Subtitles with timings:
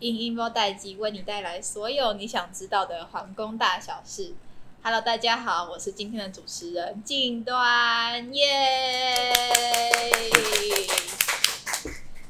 [0.00, 4.34] 因因无代志为你带来所有你想知道的环工大小事。
[4.82, 9.32] Hello，大家好，我是今天的主持人静端，耶、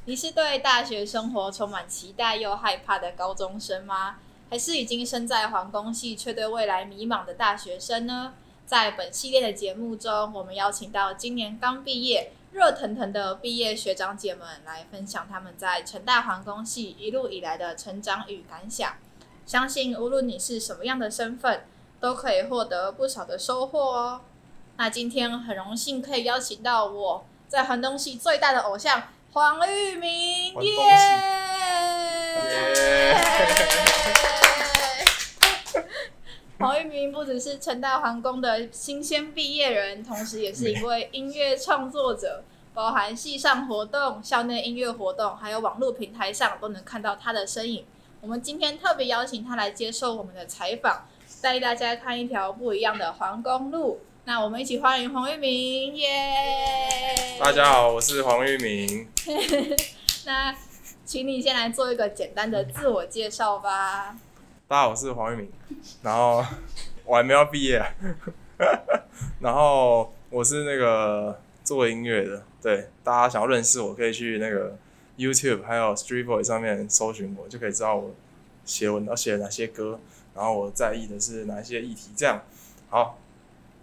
[0.05, 4.17] 你是对大学生活充满期待又害怕的高中生吗？
[4.51, 8.35] 还是已经身在环工系却对未来迷茫的大学生呢？
[8.67, 18.95] 在本系列的节目中，我们邀请到今年刚毕业、热腾腾的毕业学长姐们来分享他们在成大环工系一路以来的成长与感想。
[19.45, 21.65] 相信无论你是什么样的身份，
[21.99, 24.21] 都可以获得不少的收获哦。
[24.77, 30.71] 那今天很荣幸可以邀请到我在环东系最大的偶像黄玉明，耶！
[36.59, 47.85] 黄玉明不只是成大皇宫的新鲜毕业人，同时也是一位音乐创作者，包含系上活动、校内音乐活动，还有网络平台上都能看到他的身影。
[48.21, 51.07] 我们今天特别邀请他来接受我们的采访，
[51.43, 54.01] 带大家看一条不一样的皇宫路。
[54.25, 56.09] 那我们一起欢迎黄玉明，耶、
[57.37, 57.39] yeah!！
[57.39, 59.09] 大家好，我是黄玉明。
[60.25, 60.57] 那
[61.05, 64.17] 请你先来做一个简单的自我介绍吧。
[64.67, 65.51] 大家好，我是黄玉明，
[66.03, 66.43] 然后
[67.05, 67.87] 我还没有毕业啊，
[69.41, 74.75] 然后我是那个做音乐的，对，大家想要认识我，可以去那个
[75.19, 78.15] YouTube 还有 StreetVoice 上面搜寻我，就可以知道我
[78.65, 80.01] 写文要写哪些歌，
[80.35, 82.43] 然后我在意的是哪些议题，这样，
[82.89, 83.19] 好，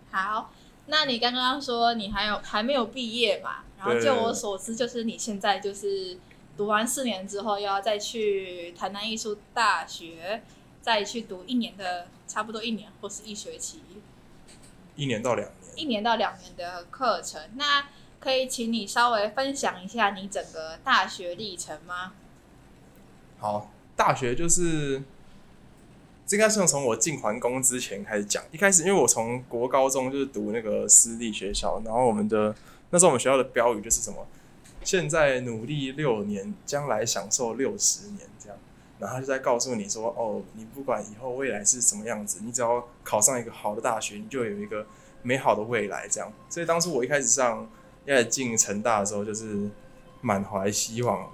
[0.10, 0.52] 好，
[0.88, 3.58] 那你刚刚说你还有还没有毕业嘛？
[3.78, 6.18] 然后就我所知，就是你现在就是
[6.58, 10.42] 读完四年之后，又要再去台南艺术大学。
[10.82, 13.82] 再去读一年的，差不多一年或是一学期，
[14.96, 17.40] 一年到两年，一年到两年的课程。
[17.56, 17.88] 那
[18.20, 22.14] 可以请你稍微分享一下你整个大学历程吗？
[23.40, 25.02] 好，大学就是，
[26.26, 28.44] 这应该是从我进环工之前开始讲。
[28.52, 32.56] 一开始，因为我从国高中就是读那个私立学校，然后我们的
[32.90, 34.28] 那时候我们学校的标语就是什么？
[34.84, 38.28] 现在努力六年，将来享受六十年。
[39.02, 44.86] 然后就在告诉你说：“哦，你不管以后未来是什么样子，你只要考上一个好的大学，你就有一个
[45.24, 47.68] 美好的未来。”这样，所以当初我一开始上，
[48.06, 49.68] 一开始进成大的时候，就是
[50.22, 51.28] 满怀希望。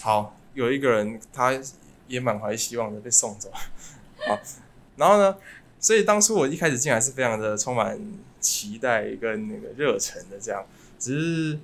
[0.00, 1.52] 好，有一个人他
[2.08, 3.50] 也满怀希望的被送走。
[4.26, 4.38] 好，
[4.96, 5.36] 然后呢，
[5.78, 8.00] 所以当初我一开始进来是非常的充满
[8.40, 10.64] 期待跟那个热忱的，这样，
[10.98, 11.58] 只是。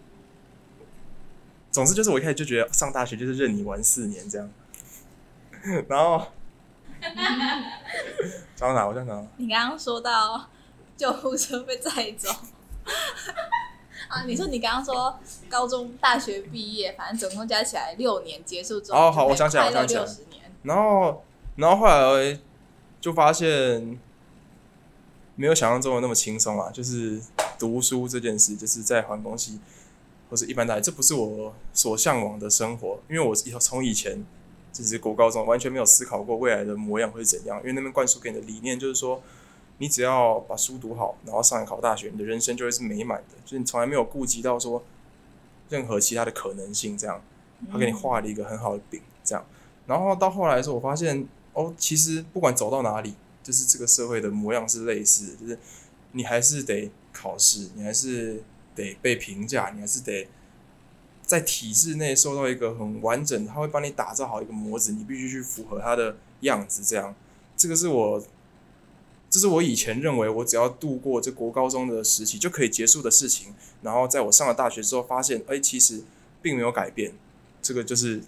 [1.70, 4.50] 总之就是我一开始就觉得上大学就是任你玩四年这样，
[5.88, 6.26] 然后，
[8.56, 8.86] 讲到哪？
[8.86, 9.24] 我讲哪？
[9.36, 10.48] 你刚刚说到
[10.96, 12.28] 救护车被载走，
[14.08, 14.24] 啊？
[14.26, 20.04] 你说你刚刚说高中、大学毕业，反正总共加起来六年结束之后，哦，好，我想起来，我想起来，
[20.64, 21.22] 然后，
[21.56, 22.38] 然后后来
[23.00, 23.98] 就发现
[25.36, 27.20] 没有想象中的那么轻松啊，就是
[27.58, 29.60] 读书这件事，就是在环工系。
[30.30, 34.24] 或是一般大学，这不是我所向往的生活，因为我以后从以前
[34.72, 39.20] 就是国高中完全没有思考过未来的模样会是怎样，因为那边灌输给你的理念就是说，
[39.78, 44.80] 你只要把书读好，然后上来考大学，你的人生就会是美满的，就是你从来没有顾及到说
[45.68, 47.20] 任何其他的可能性，这样，
[47.72, 49.44] 他给你画了一个很好的饼，这样，
[49.86, 55.58] 然后到后来的时候，我发现哦，其实不管走到哪里，就是这个社会的模样是类似的，就是
[56.12, 58.44] 你还是得考试，你还是。
[58.80, 60.28] 得被评价，你还是得
[61.22, 66.82] 在体制内受到一个很完整，他会帮你打造好一个模子，你必须去符合他的样子。
[66.82, 67.14] 这样，
[67.56, 68.20] 这个是我，
[69.28, 73.54] 这是我以前认为我只要度过这国高中的时期就可以结束的事情。
[73.82, 76.02] 然后在我上了大学之后，发现，哎，其实
[76.42, 77.12] 并没有改变。
[77.62, 78.20] 这个就是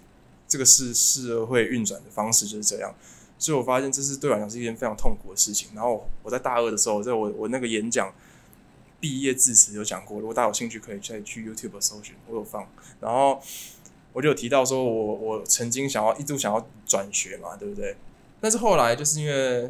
[0.47, 2.95] 这个是社会运转的方式就是这样。
[3.37, 5.67] 所以我发现这是对我来讲是一件非常痛苦的事情。
[5.75, 8.13] 然后我在大二的时候，在我我那个演讲。
[9.03, 12.65] 毕业致辞有讲过，如果大家有兴趣，可以再去 YouTube 搜寻，我有放。
[13.01, 13.37] 然后
[14.13, 17.97] 我就有提到说我，我曾经想要一度想要转学嘛，对不对？
[18.39, 19.69] 但是后来就是因为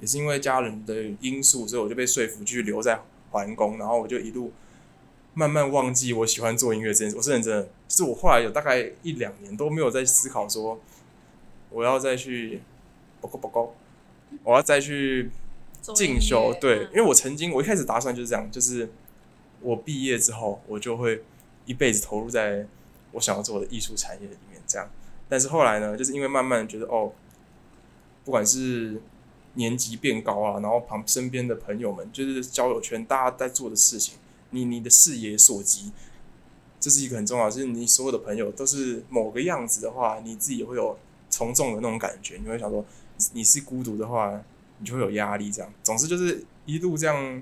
[0.00, 3.00] 也是因为家人的因素，所以我就被说服继续留在
[3.30, 3.78] 环工。
[3.78, 4.52] 然后我就一路
[5.34, 7.16] 慢慢忘记我喜欢做音乐这件事。
[7.16, 10.80] 我是认真的，是我后来有大概一两年都没有在思考说
[11.70, 12.60] 我要再去
[13.20, 13.76] 不够不够，
[14.42, 15.30] 我要再去
[15.94, 16.54] 进修。
[16.60, 18.88] 对，因为我曾经我一开始打算就是这样，就是
[19.60, 21.22] 我毕业之后我就会
[21.66, 22.66] 一辈子投入在
[23.12, 24.88] 我想要做的艺术产业里面这样。
[25.28, 27.12] 但是后来呢，就是因为慢慢觉得哦，
[28.24, 29.00] 不管是
[29.54, 34.16] 年级变高啊，然后旁身边的朋友们，就是交友圈，大家在做的事情，
[34.50, 35.92] 你你的视野所及。
[36.80, 40.98] 这是一个很重要，就是你所有的朋友都是某个样子的话，你自己也会有
[41.30, 42.40] 从众的那种感觉。
[42.42, 42.84] 你会想说，
[43.34, 44.42] 你是孤独的话，
[44.82, 45.48] 你就会有压力。
[45.52, 47.40] 这样，总之就是一路这样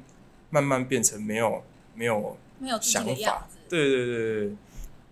[0.50, 1.62] 慢慢变成没有
[1.94, 3.10] 没有没有想法。
[3.12, 4.56] 样对对对对。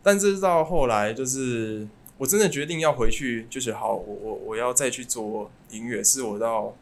[0.02, 1.88] 但是到后来，就是
[2.18, 6.74] 我真的决定要回去，就是好，我我我要再去做音乐，是我到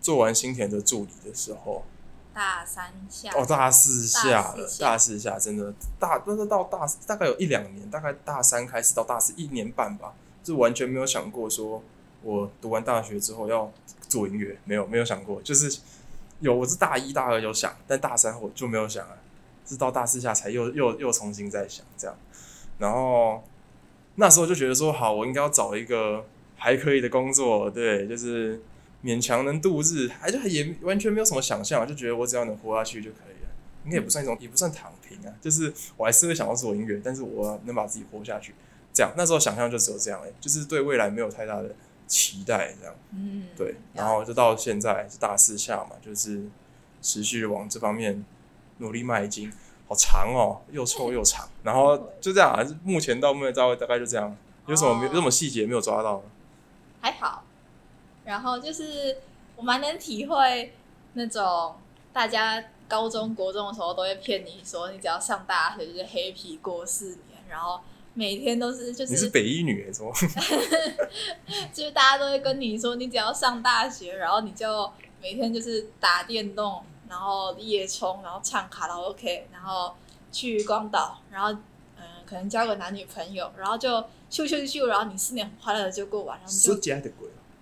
[0.00, 1.84] 做完新田的助理的时候。
[2.32, 10.14] 大三下哦，大四下了，大四下真的大，但是到大大概有一两年，大概大三开始到大四一年半吧，
[10.44, 11.82] 就完全没有想过说，
[12.22, 13.70] 我读完大学之后要
[14.10, 15.80] 做音乐，没有没有想过，就是
[16.40, 19.16] 有我是大一大二有想，但大三后就没有想了，
[19.66, 22.14] 是到大四下才又又又重新再想这样，
[22.78, 23.42] 然后
[24.16, 26.26] 那时候就觉得说，好，我应该要找一个
[26.58, 28.60] 还可以的工作，对，就是。
[29.02, 33.48] 勉强能度日，还就也完全没有什么想象，就觉得我只要能活下去就可以了。
[33.86, 38.54] 应该也不算一种，也不算躺平啊，就是我还是会想要做音乐，但是我能把自己活下去。
[38.92, 41.74] 这样那时候想象就只有这样，哎，就是对未来没有太大的
[42.10, 42.94] 期待，这样。
[43.12, 43.76] 嗯，对。
[43.94, 46.42] 然后就到现在是大四下嘛，就是
[47.00, 48.24] 持续往这方面
[48.78, 49.52] 努力迈进。
[49.88, 51.48] 好长哦，又臭又长。
[51.62, 54.36] 然后就这样啊，目前到目前大概就这样。
[54.66, 56.22] 有什么没有什么细节没有抓到？
[57.00, 57.44] 还好。
[58.24, 59.18] 然后就是
[59.56, 60.74] 我蛮能体会
[61.14, 61.74] 那种
[62.12, 67.80] 大家高中国中的时候都会骗你说，你只要上大学就是 happy 过四年，然后
[68.20, 70.12] 每天都是就是你是北一女没错，
[71.72, 79.94] 就是大家都会跟你说，你只要上大学，然后你就每天就是打电动，然后夜冲，然后唱卡拉 OK，然后
[80.30, 81.50] 去光岛，然后
[81.96, 83.88] 嗯可能交个男女朋友，然后就
[84.30, 86.74] 咻咻咻，然后你四年很快乐的就过完，然后就。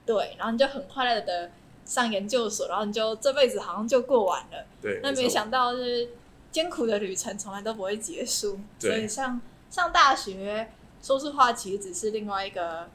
[0.04, 1.50] 对，然后你就很快乐的
[1.84, 4.66] 上研究所，然后你就这辈子好像就过完了。
[4.82, 6.08] 对，那没想到就是
[6.50, 8.58] 艰苦的旅程从来都不会结束。
[8.80, 9.38] 对，所以像
[9.70, 10.70] 上大学，
[11.02, 12.88] 说实话，其实只是另外一个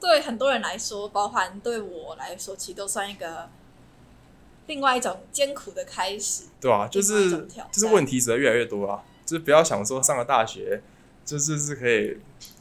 [0.00, 3.48] 对很多人来说，包含对我来说，其实都算一个
[4.66, 6.44] 另外一种艰苦的开始。
[6.60, 10.82] 对啊，就是就是问题只会越来越多啊，就是不要想说上了大学
[11.24, 12.18] 就是是可以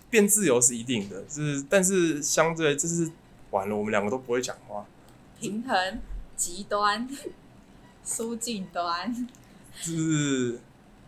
[0.10, 3.12] 变自由是一定的，就是但是相对就是。
[3.50, 4.86] 完了，我们两个都不会讲话。
[5.40, 6.02] 平衡、
[6.36, 7.08] 极端、
[8.04, 9.26] 疏近端，
[9.82, 10.60] 就是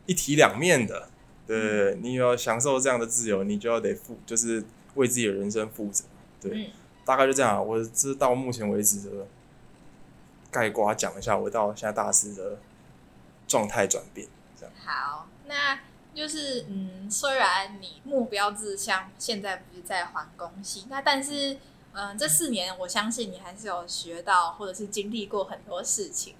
[0.05, 1.08] 一体两面的。
[1.49, 4.63] 对，你要享受这样的自由，你就要得负，就是
[4.95, 6.05] 为自己的人生负责。
[6.39, 6.71] 对，嗯、
[7.03, 7.65] 大概就这样。
[7.65, 9.25] 我知到目前为止的
[10.51, 12.59] 概括讲一下，我到现在大四的
[13.47, 14.27] 状态转变。
[14.55, 14.73] 这样。
[14.85, 15.79] 好，那
[16.13, 21.57] 就是嗯，虽然你目标志向现在不是在环工系，那但是。
[21.91, 26.35] 嗯，这四年我相信你还是有学到，或者是经历过很多事情。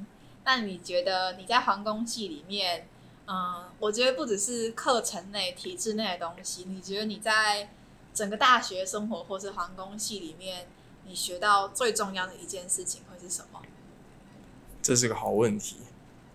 [0.46, 2.88] 那你觉得你在环工系里面，
[3.30, 7.70] 嗯，我觉得不只是课程内、体制内的东西，你觉得你在
[8.14, 10.68] 整个大学生活或是环工系里面，
[11.06, 13.62] 你学到最重要的一件事情会是什么？
[14.82, 15.78] 这是个好问题，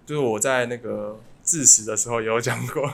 [0.07, 2.89] 就是我在那个致辞的时候也有讲过，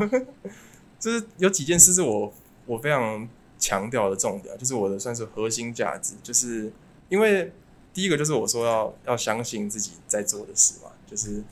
[0.99, 2.33] 就是有几件事是我
[2.67, 3.29] 我非常。
[3.63, 6.73] 强调的重点就是我的算是核心价值，就是
[7.11, 7.53] 因为
[7.93, 11.45] 第一个就是我说要要相信自己在做的事嘛，就是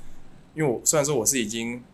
[0.55, 1.85] 因为我虽然说我是已经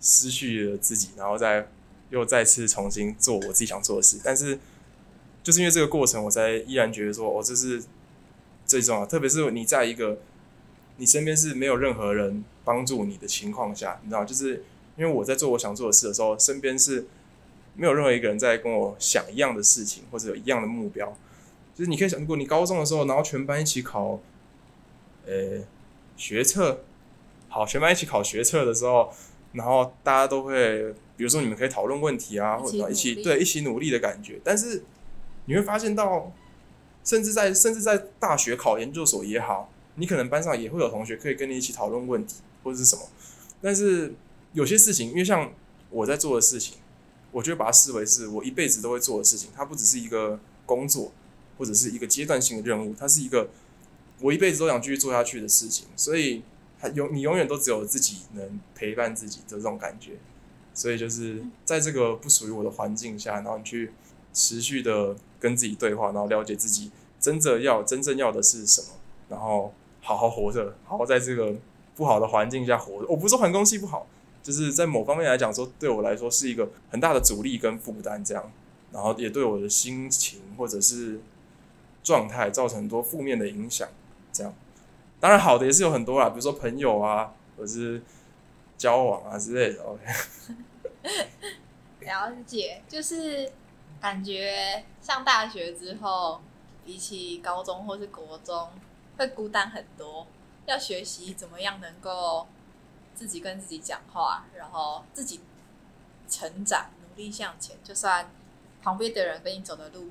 [0.00, 1.68] 失去了自己，然后再
[2.10, 4.58] 又再次重新做我自己想做的事，但是
[5.42, 7.82] 就是因为这个过程，我才依然觉得说，哦，这是
[8.66, 10.18] 最重要，特别是你在一个
[10.96, 14.64] 你身边是没有任何人帮助你的情况下，你知道，就是
[14.96, 17.06] 因为我在做我想做的事的时候，身边是。
[17.76, 21.16] 没有任何一个人在跟我想一样的事情，或者有一样的目标。
[21.74, 24.20] 就是你可以想，如果你高中的时候，然后全班一起考，
[25.24, 25.62] 呃，
[26.16, 26.82] 学测，
[27.48, 29.14] 好，全班一起考学测的时候，
[29.52, 34.40] 然后大家都会，比如说你们可以讨论问题啊，或者一起对一起努力的感觉。
[34.44, 34.82] 但是
[35.46, 36.32] 你会发现到，
[37.04, 43.02] 甚至在甚至在大学考研究所也好，你可能班上也会有同学可以跟你一起讨论问题或者是什么。
[43.62, 44.14] 但是
[44.52, 45.52] 有些事情，因为像
[45.90, 46.76] 我在做的事情。
[47.32, 51.12] 我就把它视为是我一辈子都会做的事情，它不只是一个工作，
[51.56, 53.48] 或者是一个阶段性的任务，它是一个
[54.20, 55.86] 我一辈子都想继续做下去的事情。
[55.94, 56.49] 所以，还
[56.88, 60.12] 永你永远都只有自己能陪伴自己的这种感觉。
[60.72, 63.92] 所以，就是在这个不属于我的环境下，然后你去
[64.32, 68.88] 持续的跟自己对话，然后了解自己真正要真正要的是什么，
[69.28, 71.54] 然后好好活着，好好在这个
[71.96, 73.06] 不好的环境下活着。
[73.08, 74.06] 我不是说环工系不好，
[74.42, 78.50] 就是在某方面来讲说，对我来说是一个很大的阻力跟负担，这样，
[78.92, 81.20] 然后也对我的心情或者是
[82.04, 83.88] 状态造成很多负面的影响。
[85.20, 88.02] 当然好的也是有很多啦，比如说朋友啊，或是
[88.78, 89.84] 交往啊之类的。
[92.00, 93.52] 了解，就是
[94.00, 96.40] 感觉上大学之后，
[96.86, 98.70] 比起高中或是国中，
[99.18, 100.26] 会孤单很多。
[100.64, 102.46] 要学习怎么样能够
[103.14, 105.40] 自己跟自己讲话，然后自己
[106.26, 107.76] 成长，努力向前。
[107.84, 108.30] 就算
[108.82, 110.08] 旁边的人跟你走的路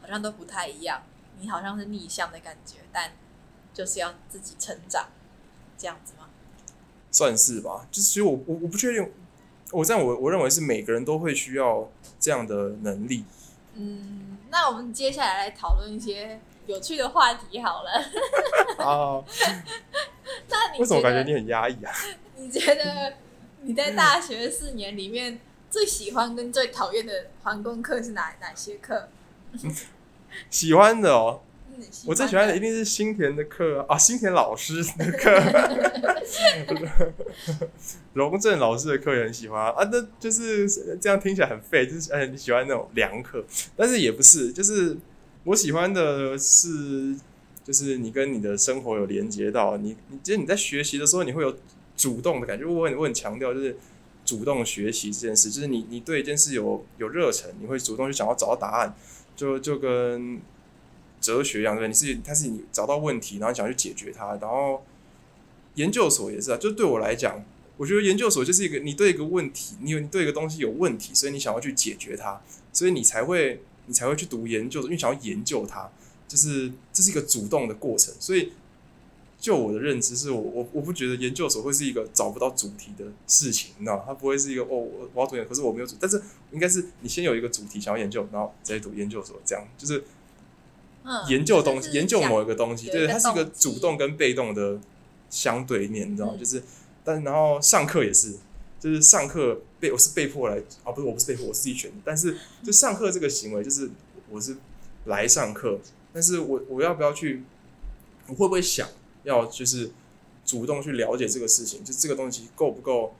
[0.00, 1.02] 好像都不太一样，
[1.38, 3.12] 你好像是逆向的感觉，但。
[3.72, 5.08] 就是要自己成长，
[5.76, 6.28] 这样子吗？
[7.10, 7.86] 算是吧。
[7.90, 9.12] 就是其实我我我不确定，
[9.70, 13.24] 我这样我我认为是每个人都会需要这样的能力。
[13.74, 17.90] 嗯，那我们接下来来讨论一些有趣的话题好了。
[18.78, 19.24] 好。
[20.48, 21.92] 那你为什么感觉你很压抑啊？
[22.36, 23.14] 你觉得
[23.62, 29.08] 你在大学四年里面最喜欢跟最讨厌的环工课是哪哪些课？
[30.48, 31.42] 喜欢的哦。
[32.06, 35.30] 我最喜欢的一定是新田的课啊，啊，新田老师的课，
[38.14, 39.88] 荣正老师的课也很喜欢啊。
[39.90, 40.68] 那就是
[41.00, 43.44] 这样听起来很废，就是哎，你喜欢那种凉课，
[43.76, 44.96] 但是也不是，就是
[45.44, 47.16] 我喜欢的是，
[47.64, 51.56] 就是你跟你的生活有连接到你，你其实你在学习的时候，你会有
[51.96, 52.64] 主动的感觉。
[52.64, 53.76] 我很我很强调就是
[54.24, 58.94] 主动学习这件事，就是你你对一件事有有热忱，你会主动去想要找到答案，
[59.36, 60.40] 就就跟。
[61.22, 64.34] 哲学一样，对，你是他是你找到问题，然后想去解决它。
[64.34, 64.84] 然后
[65.76, 67.42] 研究所也是啊，就对我来讲，
[67.76, 75.88] 我觉得研究所就是一个你对一个问题，你有你对一个东西有问题，所以你想要去解决它，所以你才会你才会去读研究所，因为想要研究它，
[76.26, 78.12] 就是这是一个主动的过程。
[78.18, 78.52] 所以
[79.38, 84.02] 就我的认知是我我我不觉得研究所会是一个找不到主题的事情，你知道？
[84.04, 90.02] 它不会是一个哦，我要读研，可是我没有主，但是应该是你先有一个主题想要研究，然后再读研究所，这样就是。
[91.28, 94.78] 研究东西，研究某一个东西，对，它是一个主动跟被动的
[95.28, 96.36] 相对面，你知道吗？
[96.38, 96.62] 就是，
[97.02, 98.36] 但然后上课也是，
[98.78, 101.96] 就是上课被我是被迫来，啊，不是我不是被迫，我是自己选的。
[102.04, 103.90] 但是 就上课这个行为，就是
[104.30, 104.56] 我是
[105.06, 105.80] 来上课，
[106.12, 107.42] 但是我我要不要去，
[108.28, 108.88] 我会不会想
[109.24, 109.90] 要就是
[110.44, 113.14] 主动去了解这个事情，就这个东西够不够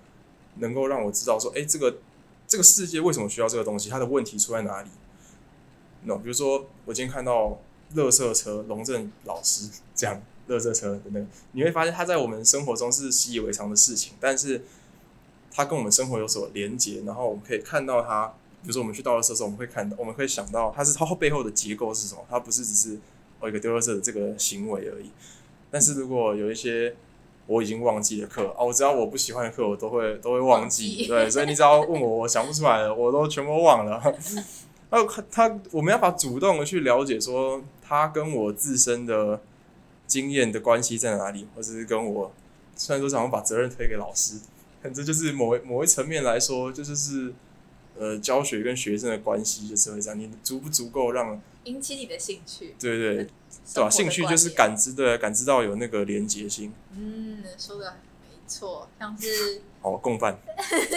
[0.59, 1.99] 能够让我知道说，哎，这个
[2.47, 3.91] 这个世界为什么需要这个东西？
[3.91, 4.89] 它的问题出在哪里？
[6.05, 7.61] 那比如说我今天看到。
[7.97, 14.65] 垃圾车，龙正老师这样，垃圾车等等，你会发现他在我们生活中是习以为常的事情，但是
[15.51, 18.27] 他跟我们生活有所连接，然后我们可以看到他，
[18.63, 22.99] 比如说我们去倒垃圾的时候，我们会看到，我们会想到他是他背后的结构是什么，他不是只是
[23.41, 25.11] 哦一个丢垃圾的这个行为而已。
[25.71, 26.95] 但是如果有一些
[27.47, 34.01] 我已经忘记的课啊，我只要我不喜欢的课，我都会都会忘记， 对，所以你只要问我，我想不出来了，我都全部忘了。
[34.91, 37.61] 那他，我们要把主动的去了解，说
[37.93, 39.39] 他跟我自身的
[40.07, 42.33] 经验的关系在哪里，或者是跟我，
[42.75, 44.37] 虽然说想要把责任推给老师，
[44.83, 47.35] 但这就是某一某一层面来说，就是是
[47.99, 52.75] 呃教学跟学生的关系就是会这样，你足不足够让引起你的兴趣？
[52.81, 53.27] 对对对，
[53.75, 53.91] 对吧？
[53.91, 56.73] 兴趣就是感知对，感知到有那个连结性。
[56.97, 59.61] 嗯，说的没错，像是。
[59.83, 60.39] 哦，共犯。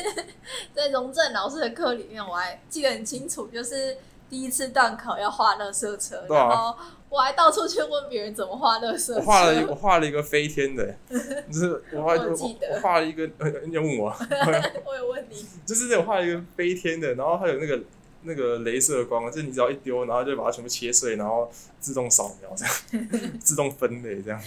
[0.73, 3.97] 在荣正老师的课里面，我还记得很清楚，就是
[4.35, 6.75] 第一次段考要画乐色车，啊、然后
[7.07, 9.19] 我还到处去问别人怎么画乐色车。
[9.21, 10.93] 我画了，我画了一个飞天的，
[11.49, 13.25] 就是我画，我画了一个，
[13.65, 14.13] 你要问我？
[14.85, 17.81] 我有问你，就是那种画了一个飞天的，然后还有那个
[18.23, 21.49] 那个镭射光，就是你只要一丢，然后就把它全部切碎，然后
[21.79, 23.07] 自动扫描这样，
[23.39, 24.41] 自动分类这样。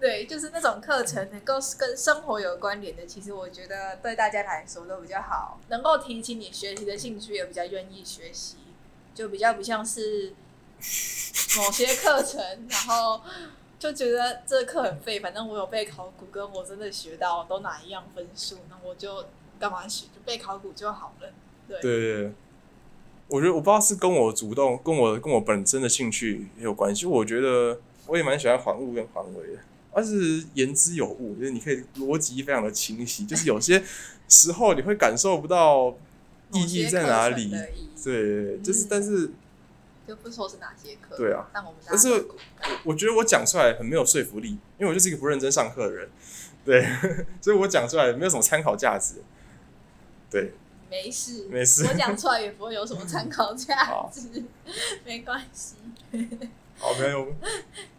[0.00, 8.56] 对，就是那种课程能够跟生活有关联的，其实我觉得对大家来说都比较好，能够提起你学习的兴趣，也比较愿意学习，
[9.18, 10.32] 就比较不像是
[11.56, 13.20] 某些课程，然后
[13.80, 19.24] 就觉得这课很废，反正我有背考古，跟我真的学到都哪一样分数，那我就
[19.58, 21.28] 干嘛学，就背考古就好了。
[21.66, 22.32] 对对对，
[23.26, 27.80] 我觉得我不知道是跟我主动，跟我跟我本身的兴趣也有关系，我觉得。
[28.06, 29.60] 我也蛮喜欢环物跟环维的，
[29.92, 33.84] 而是言之有物，就是你可以逻辑非常的清晰，就是有些
[34.26, 35.94] 时候你会感受不到
[36.52, 37.50] 意义在哪里，
[38.02, 39.30] 对，就是但是
[40.06, 42.36] 就不说是哪些课，对啊，但我们但是我
[42.84, 46.10] 我觉得我讲出来很没有说服力，因为我就是一个不认真上课的人，
[46.64, 46.86] 对，
[47.42, 49.22] 所以我讲出来没有什么参考价值，
[50.30, 50.54] 对，
[50.88, 53.74] 没事没事，我讲出来也不会有什么参考价
[54.12, 54.42] 值，
[55.04, 55.74] 没关系。
[56.78, 57.34] 好，没有。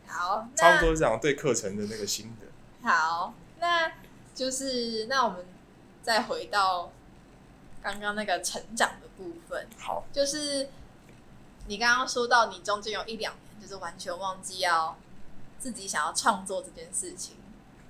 [0.08, 2.48] 好，差不多这样对课程的那个心得。
[2.90, 3.92] 好，那
[4.34, 5.46] 就是那我们
[6.02, 6.92] 再回到
[7.82, 9.68] 刚刚那个成长的部分。
[9.78, 10.70] 好，就是
[11.68, 14.98] 你刚刚说到你中间有一两年就是完全忘记要
[15.60, 17.36] 自己想要创作这件事情，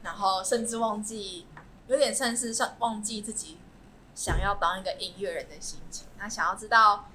[0.03, 1.45] 然后甚至忘记
[1.87, 3.57] 有点像是算忘记自己
[4.15, 6.07] 想要当一个音乐人的心情。
[6.17, 7.09] 那想要知道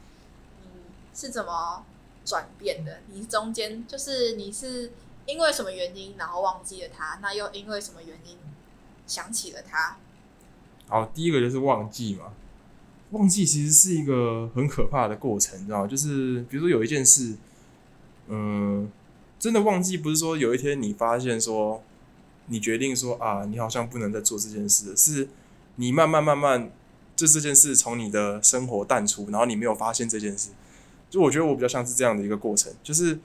[0.62, 0.68] 你
[1.14, 1.84] 是怎么
[2.24, 3.00] 转变的？
[3.08, 4.92] 你中间就是你是
[5.26, 7.18] 因为什么原因，然后忘记了他？
[7.20, 8.38] 那又因为什么原因
[9.06, 9.96] 想起了他？
[10.88, 12.32] 好，第一个就是忘记嘛。
[13.14, 15.86] 忘记其实是一个很可怕的过程，你知道吗？
[15.86, 17.34] 就是比如说有一件事，
[18.28, 18.90] 嗯，
[19.38, 21.82] 真的忘记不是说有一天你发现说
[22.46, 25.28] 你决定说啊，你好像不能再做这件事了，是
[25.76, 26.70] 你慢慢慢慢
[27.16, 30.50] 就这件事从你的生活淡出，然后你没有发现这件事。
[31.08, 33.16] 就我觉得我比较像是这样的一个过程，就是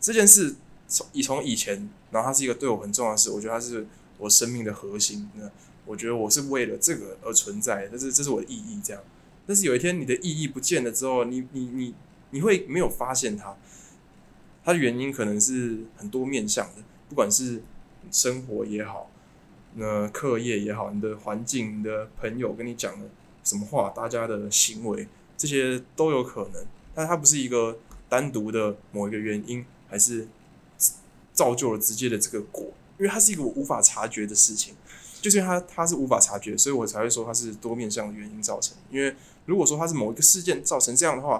[0.00, 0.54] 这件事
[0.88, 3.86] 从以从以前，然后它是一个对我很重要的事，我觉得它是
[4.16, 5.28] 我生命的核心。
[5.34, 5.50] 那
[5.84, 8.80] 我觉得我是为了这个而存在，这是这是我的意义。
[8.82, 9.02] 这样，
[9.46, 11.94] 但是有一天你的意义不见了之后，你你你
[12.30, 13.56] 你会没有发现它，
[14.64, 17.62] 它的原因可能是很多面向的，不管是
[18.10, 19.10] 生活也好，
[19.74, 23.06] 那课业也好，你的环境、你的朋友跟你讲的
[23.42, 26.64] 什么话，大家的行为，这些都有可能。
[26.94, 30.28] 但它不是一个单独的某一个原因，还是
[31.32, 34.74] 造就了直接的这个果，因为它是一个我无法察觉的事情，
[35.20, 38.76] 就是因为它它是无法察觉，所以我才会说它是多面向的原因造成。
[38.90, 39.14] 因为
[39.46, 41.38] 如果说他是某一个事件造成这样的话，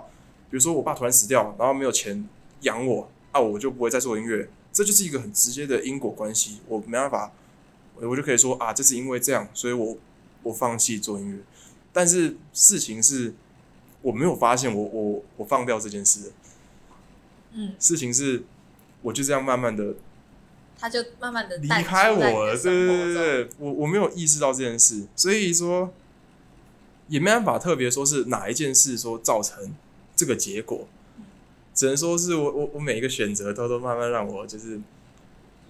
[0.51, 2.29] 比如说我爸突然死掉，然后没有钱
[2.61, 7.33] 养我，啊我就不会再做音乐，这就是一个很直接的因果关系，我没办法，
[7.97, 9.97] 我就可以说啊，这是因为这样，所以我
[10.43, 11.43] 我放弃做音乐。
[11.93, 13.35] 但是事情是。
[14.05, 16.31] 我没有发现我，我我我放掉这件事。
[17.55, 18.45] 嗯，事情是，
[19.01, 19.95] 我就这样慢慢的，
[20.79, 22.55] 他就慢慢的离开我了。
[22.55, 25.91] 对对对对，我我没有意识到这件事，所以说
[27.09, 29.75] 也没办法特别说是哪一件事说造成
[30.17, 30.87] 这个结果，
[31.75, 34.81] 只能说是我我我每一个选择都都慢慢让我就是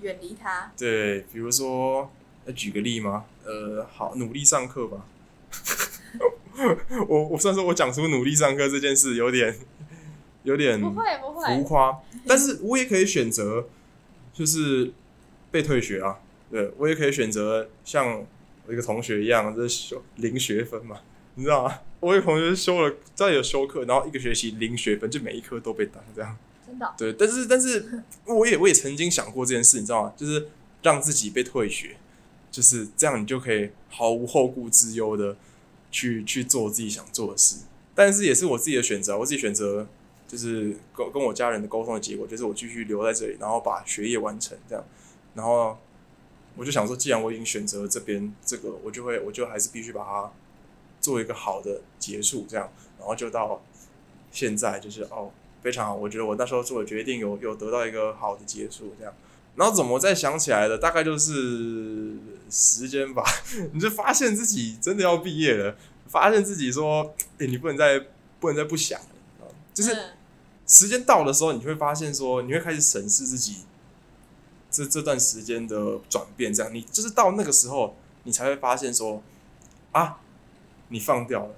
[0.00, 0.72] 远离他。
[0.76, 2.10] 对，比如说，
[2.46, 3.24] 要举个例嘛？
[3.44, 5.06] 呃，好，努力上课吧。
[7.08, 9.56] 我我虽然说我讲出努力上课这件事有点
[10.44, 13.66] 有点不会不会浮夸，但是我也可以选择
[14.32, 14.92] 就是
[15.50, 16.20] 被退学啊，
[16.50, 18.24] 对，我也可以选择像
[18.66, 21.00] 我一个同学一样，就是修零学分嘛，
[21.34, 21.80] 你知道吗？
[22.00, 30.12] 我有同学修了再有修课，然后一个学期零学分，就每一科都被当这样，真的对，但是但是我也我也曾经想过这件事，你知道吗？
[30.16, 30.48] 就是
[30.82, 31.96] 让自己被退学，
[32.50, 35.36] 就是这样，你就可以毫无后顾之忧的。
[35.96, 37.54] 去去做自己想做的事，
[37.94, 39.16] 但是也是我自己的选择。
[39.16, 39.86] 我自己选择
[40.26, 44.84] 就是跟跟我家人的沟通的结果，就是我继续留在这里，然后把学业完成这样。
[45.34, 45.78] 然后
[46.56, 50.32] 我就想说，既然我已经选择了这边这个，我就会我就还是必须把它
[51.04, 52.72] 做一个好的结束这样。
[52.98, 53.62] 然后就到
[54.32, 55.30] 现在，就是哦
[55.62, 59.12] 非常好，我觉得我那时候做的决定有有得到一个好的结束这样。
[59.56, 60.78] 然后怎么再想起来的？
[60.78, 62.16] 大概就是
[62.50, 63.22] 时间吧。
[63.72, 65.76] 你就发现自己真的要毕业了，
[66.08, 68.00] 发现自己说：“哎，你不能再
[68.40, 69.06] 不能再不想了。”
[69.74, 69.96] 就是
[70.66, 73.58] 时间到的时候，你会发现说，你会开始审视自己
[74.70, 76.52] 这这段时间的转变。
[76.52, 79.22] 这样，你就是到那个时候，你才会发现说
[79.92, 80.18] ：“啊，
[80.94, 81.54] 你放掉了。”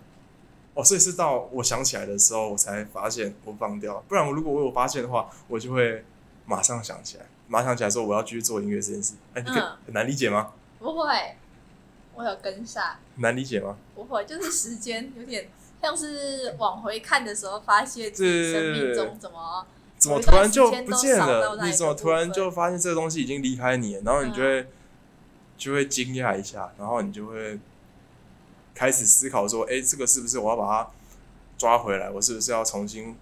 [0.74, 4.02] 哦，所以是到我想起来的时候，我才发现我放掉了。
[4.08, 6.04] 不然，我如果我有发现的话，我就会
[6.44, 7.24] 马上想起来。
[7.48, 10.52] 马上想起来说我要继续做音乐这件事，哎、欸，你可以很难理解吗？
[10.78, 11.36] 不会，
[12.14, 12.82] 我有跟上。
[13.16, 13.76] 难理解吗？
[13.94, 15.48] 不会，就是时间有点
[15.80, 19.64] 像是往回看的时候，发现自己生命中怎么
[19.96, 21.56] 怎么突然就不见了？
[21.64, 24.02] 你怎么突然就发现这个东西已经离开你了？
[24.04, 24.68] 然后你就会、嗯、
[25.56, 27.58] 就会惊讶一下，然后你就会
[28.76, 30.90] 开始思考说：哎、这个是不是我要把它
[31.56, 32.10] 抓回来？
[32.10, 33.16] 我是不是要重新？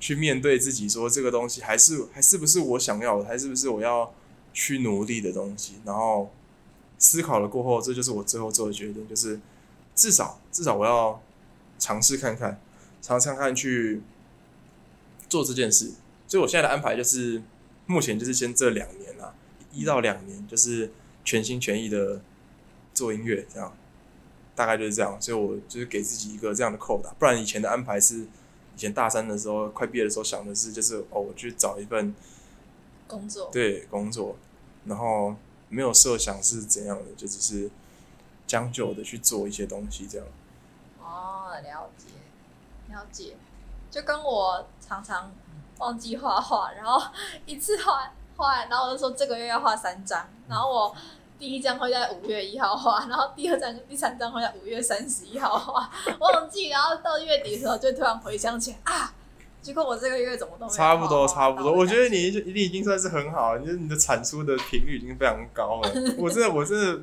[0.00, 4.12] 去面对自己，说这个东西还是还是不是我想要的，还是不是我要
[4.52, 5.74] 去努力的东西。
[5.84, 6.30] 然后
[6.98, 9.40] 思考了过后，这就是我最后做的决定，就是
[9.94, 11.22] 至少至少我要
[11.78, 12.60] 尝试看看，
[13.00, 14.02] 尝试看看去
[15.28, 15.92] 做这件事。
[16.26, 17.42] 所以我现在的安排就是，
[17.86, 19.32] 目前就是先这两年啊，
[19.72, 20.92] 一到两年就是
[21.24, 22.20] 全心全意的
[22.92, 23.74] 做音乐，这样
[24.54, 25.20] 大概就是这样。
[25.20, 28.26] 所以我就是给自己一个这样的扣打，不然以前的安排是。
[28.76, 32.12] 以前大三的时候，快毕业的时候，想的是就是哦，我去找一份
[33.06, 34.34] 工作，对工作，
[34.86, 35.36] 然后
[35.68, 37.70] 没有设想是怎样的，就只是
[38.48, 40.26] 将就的去做一些东西这样。
[41.00, 42.06] 哦，了解，
[42.92, 43.36] 了解，
[43.92, 45.30] 就跟我常常
[45.78, 47.00] 忘记画画，然后
[47.46, 50.96] 一次画画，然后我就说这个月要画三张，然后我
[51.38, 59.14] 第一张会在五月一号画，然后第二张、第三张会在五月三十一号画， 忘记，然后到月底的时候就突然回想起来啊，
[59.60, 67.02] 结果我这个月怎么都差不多差不多，我觉得你你已经算是很好，你你的产出的频率已经非常高了， 我真的我真的。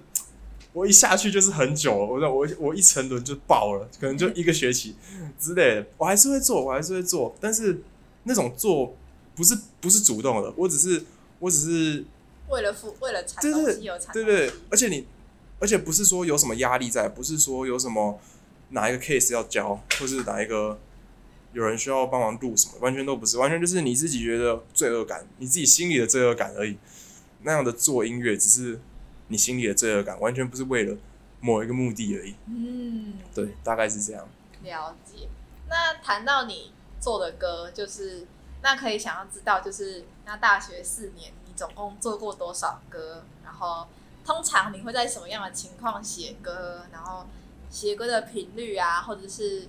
[0.73, 4.95] 我一下去就是很久了，我我我一沉沦就爆了，可能就一个学期
[5.37, 5.85] 之类的。
[5.97, 7.81] 我还是会做，我还是会做，但是
[8.23, 8.95] 那种做
[9.35, 11.03] 不是不是主动的，我只是
[11.39, 12.05] 我只是
[12.51, 15.07] 为了付为了产东西有产对对，而且你
[15.59, 18.19] 而且不是说有什么压力在，不是说有什么
[18.69, 20.79] 哪一个 case 要交，或是哪一个
[21.53, 26.77] 有人需要帮忙录什么，完全都不是，完全就是你自己觉得罪恶感，你自己心里的罪恶感而已。
[27.43, 28.79] 那样的做音乐只是。
[29.27, 30.97] 你心里的罪恶感完全不是为了
[31.39, 32.35] 某一个目的而已。
[32.47, 34.27] 嗯，对，大概是这样。
[34.61, 35.29] 了解。
[35.69, 38.27] 那谈到你做的歌，就是
[38.61, 43.23] 那可以想要知道，就是那大学四年你总共做过多少歌？
[43.43, 43.85] 然后
[44.25, 46.87] 通常你会在什么样的情况写歌？
[46.91, 47.27] 然后
[47.69, 49.67] 写歌的频率啊，或者是，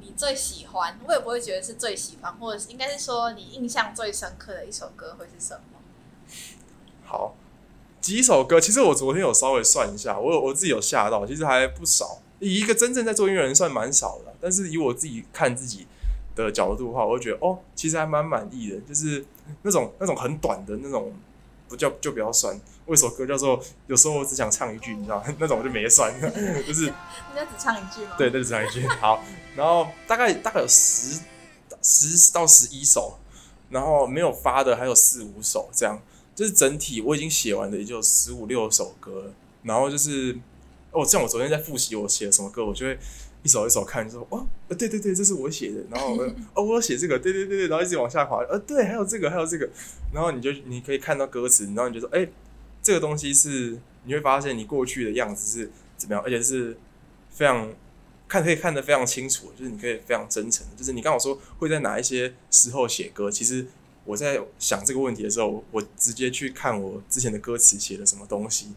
[0.00, 0.98] 你最喜欢？
[1.06, 5.78] 我也不会觉得是最喜欢，或者是应该是说你印象最深刻的一首歌会是什么？
[7.04, 7.34] 好，
[8.00, 12.22] 几首歌，其实我昨天有稍微算一下，我我自己有吓到，其实还不少。
[12.38, 15.86] 以一个真正在做音乐人算蛮少的，但是以我自己看自己
[16.44, 18.80] 的角度的话，我会觉得哦，其实还蛮满意的。
[18.80, 19.24] 就是
[19.62, 21.12] 那种那种很短的那种，
[21.68, 22.58] 不叫就比较酸。
[22.86, 26.12] 我有首歌叫做有时候我只想唱一句，你知道， 那种我就没算。
[26.66, 26.94] 就是人
[27.34, 28.14] 家只唱一句吗？
[28.16, 28.86] 对，那只唱一句。
[28.86, 29.22] 好，
[29.56, 31.20] 然后大概大概有十
[31.82, 33.18] 十到十一首，
[33.70, 36.00] 然后没有发的还有四五首这样。
[36.34, 39.32] 就是整体我已经写完的也就十五六首歌了，
[39.64, 40.38] 然后就是
[40.92, 42.96] 哦，像我昨天在复习我写了什么歌，我就会
[43.42, 46.16] 一首一首看，就说哦，对对对，这是我写的，然后
[46.54, 49.68] 哦，我写这个，对对对对，然后一直往下滑，呃，对，还有这个，还有这个，
[50.12, 52.28] 然后你就你可以看到歌词，然后你就说，哎，
[52.82, 56.76] 这个东西是你会发现你过去的样子是怎么样，而且是
[57.30, 57.72] 非常
[58.26, 63.66] 看可以看得非常清楚，就是你可以非常真诚，就是你刚好说会在哪一些时候写歌，其实。
[64.04, 68.72] 我在想这个问题的时候，我直接去看我之前的歌词写了什么东西，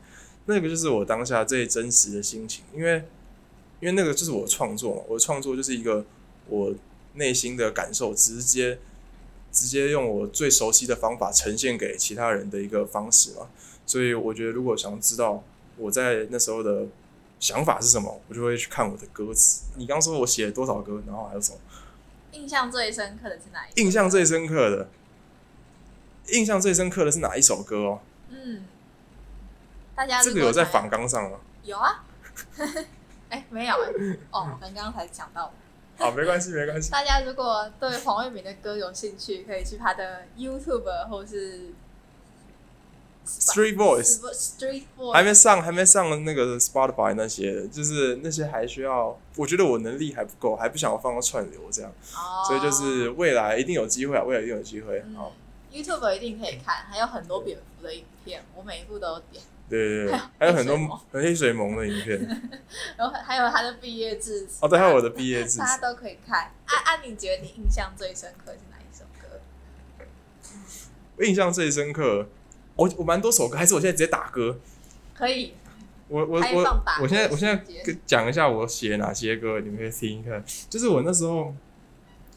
[0.46, 3.02] 那个就是我当下最真实的心情，因为
[3.82, 6.06] 因为那个就是我创作嘛，我的创作就是一个
[6.48, 6.74] 我
[7.16, 8.80] 内心的感受，直接
[9.52, 13.50] 直接用我最熟悉的方法呈现给其他人的一个方式嘛，
[13.86, 15.44] 所以我觉得如果想知道
[15.78, 16.86] 我在那时候的
[17.40, 19.64] 想法是什么，我就会去看我的歌词。
[19.76, 21.58] 你刚说我写了多少歌，然后还有什么？
[22.34, 23.82] 印象最深刻的是哪一个？
[23.82, 24.88] 印象最深刻的。
[26.28, 28.00] 印象最深刻的是哪一首歌哦？
[28.30, 28.64] 嗯，
[29.96, 31.40] 大家这个有在访纲上吗？
[31.64, 32.06] 有啊，
[33.32, 35.52] 哎、欸，没有哎、欸，哦，刚刚才讲到。
[35.98, 36.92] 好，没关系，没关系。
[36.92, 41.70] 大家如果对黄伟明的歌有兴趣，可以去他的 YouTube 或是
[43.26, 55.42] Street Voice，Street Voice 还没上，还没上那个 Spotify 那些，就是那些还需要，我觉得我能力还不够，还不想要放到串流这样，哦、所以就是未来一定有机会啊，未来一定有机会，好、嗯。
[55.72, 59.42] YouTube 一定可以看，还有很多蝙蝠的影片，我每一部都有点。
[59.72, 60.78] 对对对， 还有很多
[61.12, 62.20] 很黑水虻的影片，
[62.98, 64.60] 然后还有他的毕业致辞。
[64.62, 66.52] 哦，对，还有我的毕业致辞，大家都可以看。
[66.66, 69.40] 啊啊，你觉得你印象最深刻是哪一首歌？
[71.18, 72.28] 我印象最深刻，
[72.76, 74.60] 我我蛮多首歌，还是我现在直接打歌？
[75.16, 75.54] 可以。
[76.10, 77.64] 我我我，我现在我现在
[78.06, 80.44] 讲一下我写哪些歌，你们可以听一看。
[80.70, 81.56] 就是我那时候。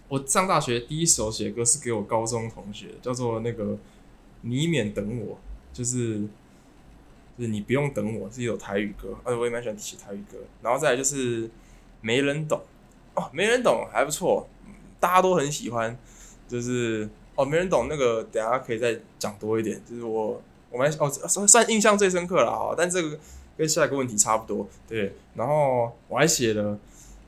[0.06, 3.76] 我上大学第一首写歌是给我高中同学，叫做那个
[4.42, 5.38] “你免等我”，
[5.72, 6.20] 就是
[7.36, 10.38] 就是你不用等我，是一首台语歌，而且我也蛮喜欢写台语歌。
[10.62, 11.50] 然后再来就是
[12.00, 12.60] “没人懂”，
[13.14, 14.48] 哦，没人懂还不错，
[15.00, 15.96] 大家都很喜欢。
[16.46, 19.80] 就是哦，没人懂那个，等下可以再讲多一点。
[19.88, 23.18] 就是我我蛮哦算算印象最深刻了哈，但这个
[23.56, 24.68] 跟下一个问题差不多。
[24.86, 26.72] 对，然后我还写了《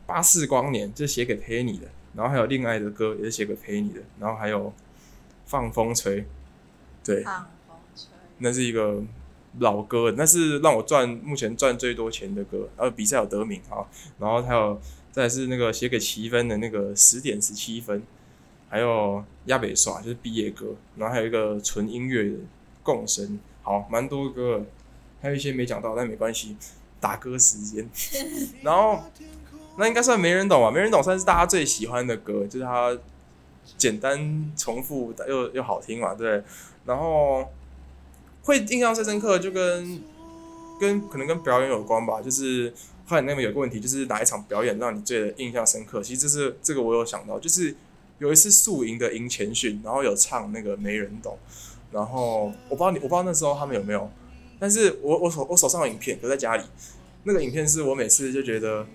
[0.07, 1.87] 巴士光年》，就是写给陪你的。
[2.15, 4.73] 然后还有另外的歌也是写给陪你的，然后还有
[5.47, 6.25] 放风吹，
[7.03, 9.03] 对，放风吹，那是一个
[9.59, 13.85] 老歌，那是让我赚目前赚最多钱的歌，然后比赛有得名啊，
[14.19, 18.03] 然后还有再是那个写给七分的那个十点十七分，
[18.69, 22.37] 还有亚北耍就是毕业歌，然后还有一个纯音乐的
[22.83, 24.65] 共生，好，蛮多歌，
[25.21, 26.57] 还有一些没讲到，但没关系，
[27.01, 27.89] 打歌时间，
[28.63, 29.03] 然后。
[29.79, 30.71] 那应该算没人懂吧？
[30.71, 32.97] 没人懂算是大家最喜欢的歌，就是它
[33.77, 36.43] 简单重复又又好听嘛，对。
[36.87, 37.47] 然后
[38.47, 40.03] 会印象最深刻，就跟
[40.81, 42.23] 跟可能跟表演有关吧。
[42.23, 42.73] 就是
[43.05, 46.01] 后来那边有个问题，就是哪一场表演让你最印象深刻？
[46.01, 47.75] 其实这是这个我有想到，就是
[48.19, 51.37] 有一次宿营的营前训，然后有唱那个没人懂，
[51.91, 54.09] 然后我不知道你，我不知道那时候他们有没有，
[54.61, 56.63] 但是我我手我手上有影片，都在家里，
[57.25, 58.87] 那个影片是我每次就觉得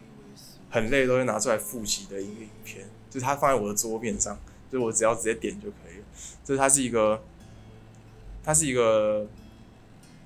[0.69, 4.37] 很累都会拿出来复习的一个影片，就是它放在我的桌面上，
[4.71, 6.05] 就是我只要直接点就可以了，
[6.45, 7.21] 就是它是一个，
[8.43, 9.27] 它是一个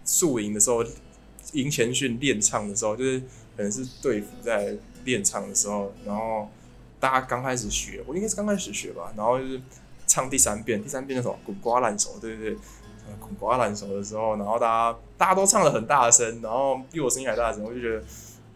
[0.05, 0.85] 宿营的时候，
[1.51, 3.19] 营前训练唱的时候，就是
[3.57, 6.47] 可能是队服在练唱的时候，然后。
[6.97, 9.61] 大家刚开始学，我应该是刚开始学吧，然后就是
[10.07, 12.57] 唱第三遍，第三遍那种滚瓜烂熟，对对对，
[13.19, 18.03] 滚瓜烂熟的时候，然后大家大家都唱的很大声，然后比我声音还大声，我就觉得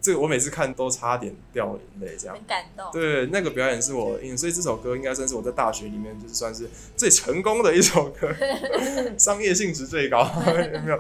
[0.02, 2.92] 这个我每次看都差点掉眼泪，这样很感动。
[2.92, 8.34] 对，那个表演是我，所以这首歌应该算是我在大学里面就是算是最成功的一首歌，
[9.20, 10.22] 商业性质最高，
[10.74, 11.00] 有没有？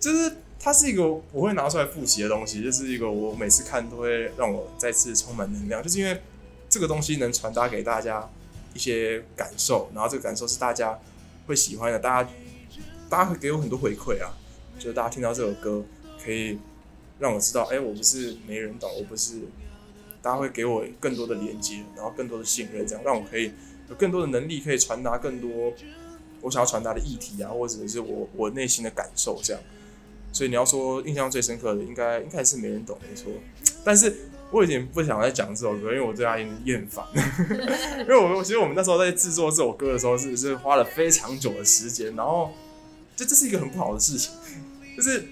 [0.00, 6.20] 就是它是一个我会拿出来复习的东西，就是一个我每次看都会让我再次充满能量，就是因为。
[6.72, 8.30] 这个东西能传达给大家
[8.74, 10.96] 一些感受，然后这个感受是大家
[11.44, 12.30] 会喜欢的，大家
[13.08, 14.30] 大家会给我很多回馈啊，
[14.78, 15.84] 就是大家听到这首歌
[16.24, 16.56] 可以
[17.18, 19.40] 让我知道，哎，我不是没人懂，我不是，
[20.22, 23.50] 大家会给我更多的连接，然后更多的信任，这样让我可以
[23.88, 25.72] 有更多的能力，可以传达更多
[26.40, 29.60] 我想要传达的议题啊，或者是我我内心的感受这样。
[30.32, 33.30] 所以你要说印象最深刻的，应该应该是没人懂，没错，
[33.84, 34.14] 但是。
[34.52, 37.04] 我有点不想再讲这首歌，因为我对它厌厌烦。
[38.02, 42.50] 因为我其实我们那时候在制作这首歌的时候，是是花了非常久的时间，然后
[43.14, 44.32] 这这是一个很不好的事情，
[44.96, 45.24] 就是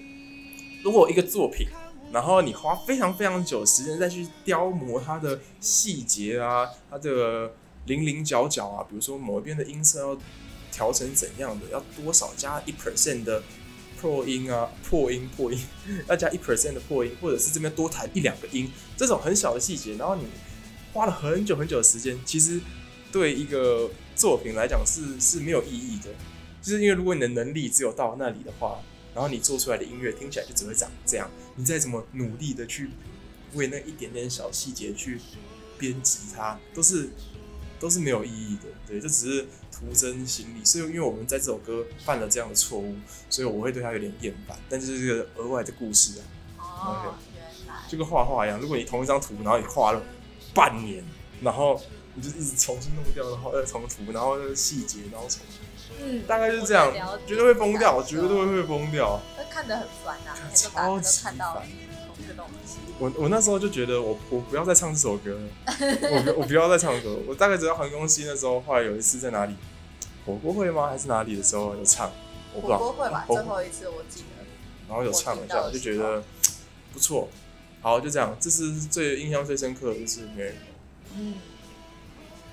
[0.85, 1.67] 如果一个作品，
[2.13, 7.51] 然后你花非常非常久的时间再去雕磨它的细节啊，它的
[7.87, 10.17] 零零角角啊，比如说某一边的音色要
[10.71, 13.43] 调成怎样的，要多少加一 percent 的。
[13.99, 15.59] 破音啊，破音破音，
[16.07, 20.25] 要加一 percent 的破音，或者是这边多弹一两个音，这种很小的细节，然后你
[20.93, 22.59] 花了很久很久的时间，其实
[23.11, 26.09] 对一个作品来讲是是没有意义的，
[26.61, 28.79] 就是因为如果你的能力只有到那里的话，
[29.13, 32.89] 然后你做出来的音乐听起来就只会长这样，你再怎么努力的去
[33.55, 35.19] 为那一点点小细节去
[35.77, 37.09] 编辑它，都是
[37.79, 39.45] 都是没有意义的，对，这只是。
[39.79, 42.95] 徒增行李，所以因为我们在这首歌犯了这样的错误，
[43.29, 44.57] 所以我会对他有点厌烦。
[44.69, 46.21] 但是这个额外的故事啊。
[46.57, 47.35] 哦，okay.
[47.65, 50.01] 原来就跟画画一样，如果你同一张图，然后你画了
[50.53, 51.03] 半年，
[51.41, 51.81] 然后
[52.15, 55.41] 你就一直重新弄掉，然后再重涂，然后细节，然后重，
[56.01, 56.91] 嗯，大概就是这样，
[57.25, 59.17] 绝对会崩掉，绝对会会崩掉。
[59.37, 61.35] 会看得很烦啊，超级烦。
[62.99, 65.47] 我我那时候就觉得我我不要再唱这首歌了，
[66.35, 67.17] 我我不要再唱歌。
[67.27, 69.55] 我大概知道环公西那时候，后来有一次在哪里
[70.25, 70.89] 火锅会吗？
[70.89, 72.11] 还是哪里的时候有唱？
[72.53, 72.77] 我不知道。
[72.79, 74.45] 火锅会吧，最后一次我记得。
[74.89, 76.21] 然后有唱一下，就觉得
[76.91, 77.29] 不错。
[77.81, 78.35] 好，就这样。
[78.39, 80.55] 这是最印象最深刻的就是没人。
[81.15, 81.35] 嗯。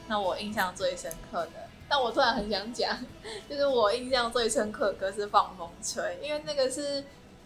[0.07, 2.97] 那我印象最深刻的，但我突然很想讲，
[3.51, 7.03] 就是我印象最深刻的歌是《放风吹》，因为那个是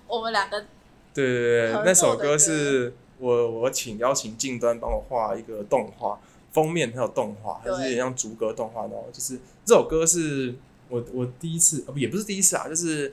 [0.06, 0.66] 我们两个。
[1.12, 6.20] 对对对，那首歌是我我请邀请近端帮我画一个动画
[6.52, 8.96] 封面，还有动画，还是有点像逐格动画的。
[9.12, 10.54] 就是这首歌是
[10.88, 13.12] 我我第一次，也不是第一次啊，就是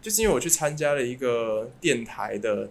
[0.00, 2.70] 就是因为我去参加了一个电台的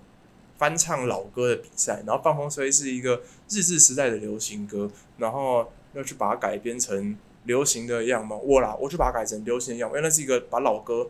[0.58, 8.38] 翻唱老歌的比赛，然后《放风吹》是一个日治时代的流行歌，然后要去把它改编成流行的样貌。
[8.38, 11.08] 我啦，我去把它改成流行的样貌，因为那是一个把老歌。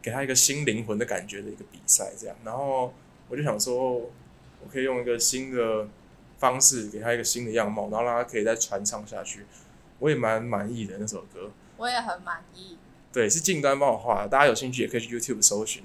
[0.00, 2.94] 给他一个新灵魂的感觉的一个比赛，这样，然后
[3.28, 5.88] 我就想说，我可以用一个新的
[6.38, 9.44] 方式给他一个新的样貌，然后让他可以再传唱下去。
[9.98, 12.78] 我也蛮满意的那首歌，我也很满意。
[13.12, 15.84] 对，是近端帮我画的，大家有兴趣也可以去 YouTube 搜寻。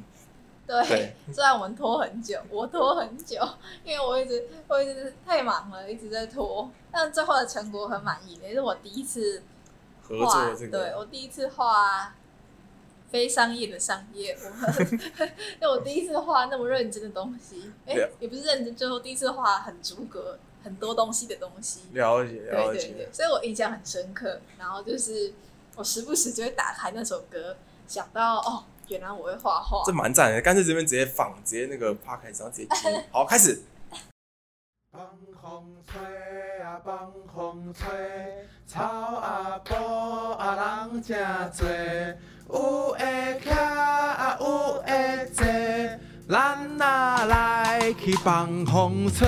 [0.67, 3.38] 对，对虽然我们拖很久， 我拖很久，
[3.84, 9.41] 因为我一直我一直太忙了，一直在拖，但最后的成果很满意，也是我第一次
[10.04, 12.13] 合作这个，对我第一次画。
[13.13, 21.82] 非商业的商业， 我，因为我第一次画那么认真的东西，哎、欸，也不是认真，最后第一次画很逐格，很多东西的东西。
[21.91, 22.80] 了解，了解。
[22.80, 24.41] 对对对，所以我印象很深刻。
[24.58, 25.32] 然后就是
[25.76, 27.56] 我时不时就会打开那首歌，
[27.88, 29.84] 想到哦，原来我会画画。
[29.86, 33.06] 这蛮赞的，干脆这边直接放，直接那个趴开，然后直接接。
[33.13, 33.62] 好，开始。
[34.91, 35.08] 放
[35.39, 36.02] 风吹
[36.63, 41.67] 啊，放风吹，草啊，布啊，人真多。
[42.49, 42.97] 有会
[43.45, 44.88] 徛，有会
[45.34, 45.45] 坐，
[46.29, 48.13] 咱哪来去？
[48.15, 49.27] 放风吹。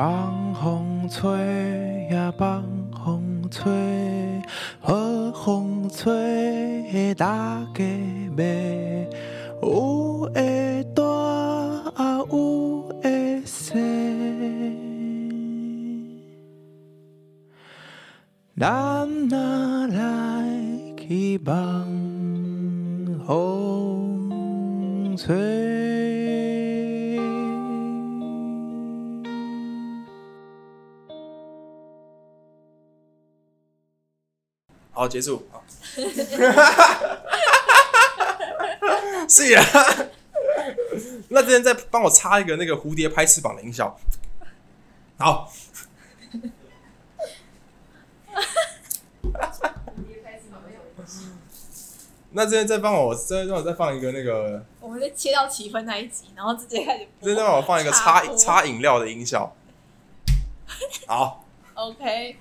[0.00, 2.64] 放风吹呀，放
[3.04, 3.70] 风吹，
[4.80, 4.94] 好
[5.32, 7.84] 风吹，大家
[8.38, 8.42] 要
[9.60, 11.04] 有的大
[11.96, 13.74] 啊，有的细，
[18.56, 20.48] 咱哪来
[20.96, 21.84] 去放
[23.26, 25.59] 风吹？
[35.00, 35.48] 好，结束。
[35.50, 35.64] 好，
[39.26, 39.64] 是呀。
[41.30, 43.98] 那这边再帮我插一个那个蝴蝶拍翅膀的音效。
[45.16, 45.50] 好。
[52.32, 54.62] 那这边再帮我，再让我再放一个那个。
[54.80, 57.08] 我们再切到七分那一集，然后直接开始。
[57.22, 59.56] 再让我放一个插插饮料的音效。
[61.06, 61.46] 好。
[61.72, 62.36] OK。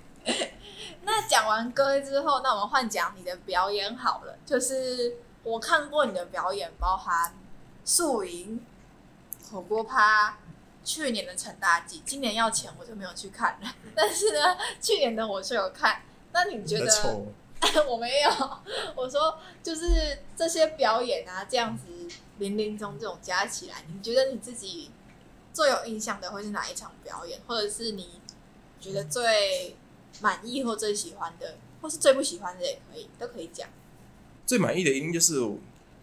[1.12, 4.38] 那讲完歌之后，那我们换讲你的表演好了。
[4.46, 7.34] 就是我看过你的表演，包含
[7.84, 8.64] 宿营、
[9.52, 10.38] 火锅趴、
[10.84, 13.74] 去年的成大季，今年要钱我就没有去看了。
[13.96, 16.04] 但是呢，去年的我是有看。
[16.32, 17.26] 那你觉得？
[17.90, 18.30] 我没有。
[18.96, 21.86] 我说，就是这些表演啊，这样子
[22.38, 24.92] 林林总总加起来，你觉得你自己
[25.52, 28.22] 最有印象的会是哪一场表演，或者是你
[28.80, 29.76] 觉得最？
[30.22, 33.68] 满意或最喜欢的，或是最不喜欢的也可以，都可以讲。
[34.46, 35.40] 最满意的一定就是，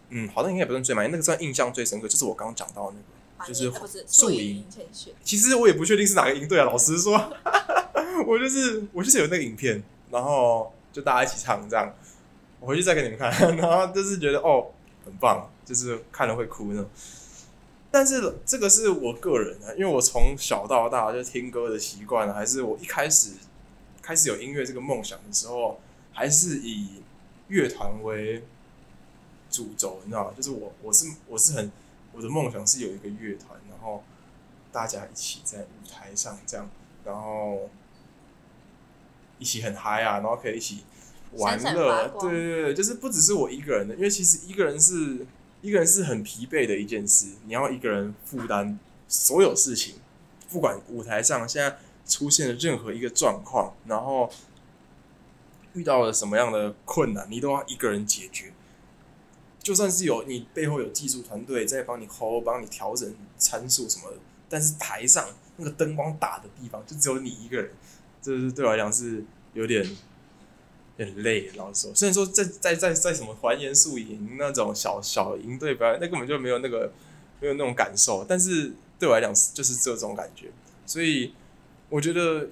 [0.09, 2.95] 嗯，好像应该也不算最满意，那个算印象最深刻，就是我刚刚讲到的
[3.37, 4.63] 那个，就是宿营。
[5.23, 7.13] 其实我也不确定是哪个营队啊，老实说，
[8.25, 11.93] 我就是我就是有那个影片，然后就大家一起唱这样，
[12.61, 14.67] 我回去再给你们看， 然后就是觉得哦，
[15.03, 16.89] 很棒，就是看了会哭那种。
[17.91, 23.31] 但是这个是我个人的，因为我从小到大就听歌的习惯，还是我一开始。
[24.07, 25.81] 开始有音乐这个梦想的时候，
[26.13, 27.03] 还是以
[27.49, 28.41] 乐团为
[29.49, 30.33] 主轴，你知道吗？
[30.33, 31.69] 就是我，我是我是很
[32.13, 34.01] 我的梦想是有一个乐团，然后
[34.71, 36.69] 大家一起在舞台上这样，
[37.03, 37.69] 然后
[39.39, 40.85] 一起很嗨啊，然后可以一起
[41.33, 45.25] 玩乐，对对对，就是不只是我一个人的，因为其实一个人是
[45.61, 49.95] 一个人是很疲惫的一件事，你要一个人负担所有事情，
[50.49, 51.77] 不管舞台上现在。
[52.07, 54.31] 出现了任何一个状况，然后
[55.73, 58.53] 遇到了什么样的困难，你都要一个人解决。
[59.59, 64.17] 就算是有你背后有技术团队在帮你 hold、帮你调整参数什么的，
[64.47, 65.27] 但是台上
[65.57, 67.71] 那个灯光打的地方就只有你一个人，
[68.21, 69.85] 这是对我来讲是有点
[70.97, 71.51] 很累。
[71.55, 76.93] 老实说，虽然说在在在在什么还原宿营那种小小营队表演，那根本就没有那个
[77.41, 80.49] 没有那种感受，但是对我来讲就是这种感觉，
[80.85, 81.33] 所以。
[81.89, 82.49] 我觉得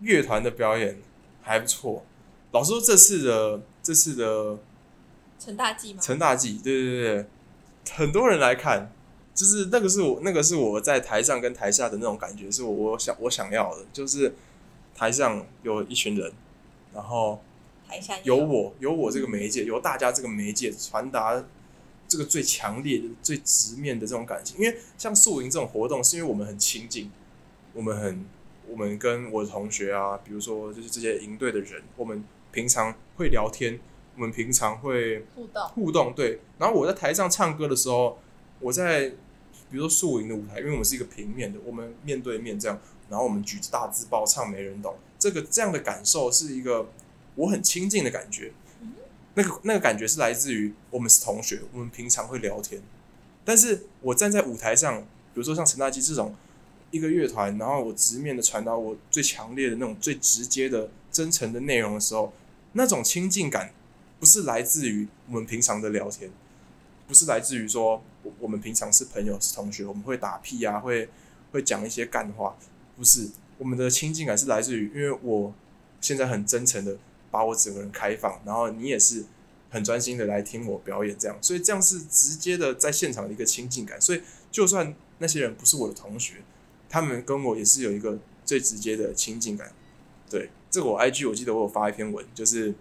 [0.00, 1.00] 乐团的表演
[1.42, 2.04] 还不错。
[2.52, 4.58] 老实说，这次的这次的
[5.38, 6.00] 成大季吗？
[6.00, 7.26] 成大季，对对对，
[7.90, 8.92] 很多人来看，
[9.34, 14.34] 就是那个是我那个是我在台上跟台下的那种感觉，是我我想我想要的，就是
[14.94, 16.32] 台上有一群人，
[16.94, 17.42] 然后
[17.88, 21.44] 台下有我有我这个媒介，有大家这个媒介传达
[22.06, 24.58] 这个最强烈的、最直面的这种感情。
[24.58, 27.10] 因为像宿营这种活动，是因为我们很亲近。
[27.72, 28.24] 我们很，
[28.66, 33.78] 我们跟我的同学啊，比如说就是这些营队的人，我们平常会聊天，
[34.16, 36.40] 我们平常会互动互动，对。
[36.58, 38.18] 然后我在台上唱歌的时候，
[38.60, 39.08] 我在
[39.70, 46.88] 比如说宿营的舞台，因为我们是一个平面的，我们面对面这样，然后我们举着大字报唱没人懂，这个这样的感受是一个
[47.34, 48.52] 我很亲近的感觉。
[49.34, 52.82] 那个那个感觉是来自于我们是同学，我们平常会聊天，
[53.44, 56.34] 但是我站在舞台上，比如说像陈大基这种
[56.90, 62.32] 一个乐团，然后我直面的传达我最强烈的那种最直接的真诚的内容的时候，
[62.72, 63.72] 那种亲近感
[64.20, 66.30] 不是来自于我们平常的聊天，
[67.06, 68.02] 不是来自于说
[68.38, 71.08] 我们平常是朋友是同学，我们会打屁啊，会
[71.52, 72.56] 会讲一些干话，
[72.96, 73.28] 不是，
[73.58, 75.54] 我们的亲近感是来自于，因为我
[76.00, 76.96] 现在很真诚的。
[77.30, 79.22] 把我整个人开放，然后你也是
[79.68, 84.00] 很专心的来听我表演，这样，所以这样是直接的在现场的一个亲近感。
[84.00, 86.36] 所以就算那些人不是我的同学，
[86.88, 89.72] 他们跟我也是有一个最直接的亲近感。
[90.30, 92.74] 对，这个我 IG 我记得我有发一篇文，就是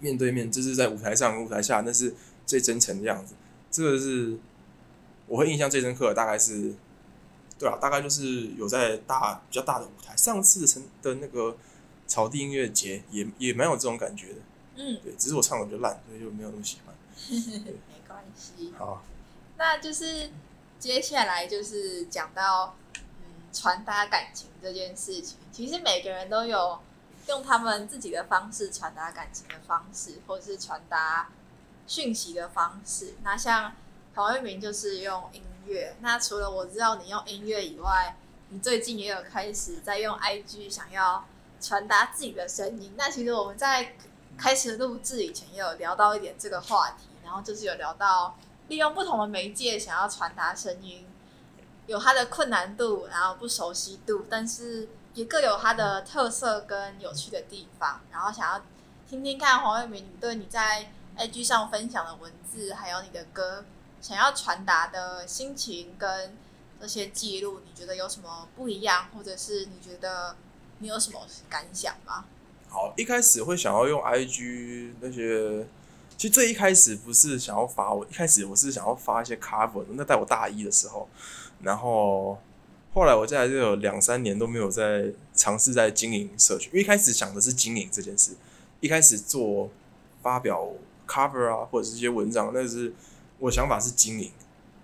[0.00, 3.34] 面对面，就是在舞台上、舞台下，那是最真诚的样子。
[3.70, 4.38] 这个是
[5.26, 6.74] 我会印象最深刻的，大概是，
[7.58, 11.56] 对啊，大概就是有在大比较大的舞台，上次成的那个。
[12.08, 14.34] 草地音乐节也也蛮有这种感觉的，
[14.76, 16.94] 嗯，对，只是我唱的比较烂，所以就没有那么喜欢。
[17.66, 18.72] 没关系。
[18.78, 19.02] 好，
[19.58, 20.30] 那就是
[20.78, 22.85] 接下来就是讲到嗯
[23.56, 25.38] 传达感情这件事情。
[25.50, 26.78] 其实每个人都有
[27.28, 31.30] 用他们自己的方式传达感情的方式，或是传达
[31.86, 33.14] 讯息的方式。
[33.22, 33.72] 那像
[34.14, 35.96] 黄伟明就是用音乐。
[36.00, 38.16] 那除了我知道你用音乐以外，
[38.50, 41.24] 你最近也有开始在用 IG 想要。
[41.58, 42.92] 传达自己的声音。
[42.98, 43.94] 那其实我们在
[44.36, 48.36] 开始录制以前也有聊到一点这个话题，然后就是有聊到
[48.68, 51.05] 利用不同的媒介想要传达声音，
[51.86, 58.00] 有它的困难度，然后不熟悉度，但是也各有它的特色跟有趣的地方。
[58.12, 58.62] 然后想要
[59.08, 63.64] 听听看黄伟明，你对你在 IG 上分享的文字，还有你的歌，
[64.00, 66.36] 想要传达的心情跟
[66.80, 70.36] 这些记录，你觉得有什么不一样，或者是你觉得？
[70.78, 71.18] 你有什么
[71.48, 72.26] 感想吗？
[72.68, 75.66] 好，一开始会想要用 IG 那些，
[76.18, 79.82] 其实最一开始不是想要发我，一开始我是想要发一些 cover。
[79.92, 81.08] 那在我大一的时候，
[81.62, 82.38] 然后
[82.92, 88.32] 后来我现在就有两三年都没有在尝试在经营社群，因为一开始想的是经营这件事，
[88.80, 89.70] 一开始做
[90.22, 90.68] 发表
[91.06, 92.92] cover 啊，或者是一些文章，那是
[93.38, 94.30] 我想法是经营，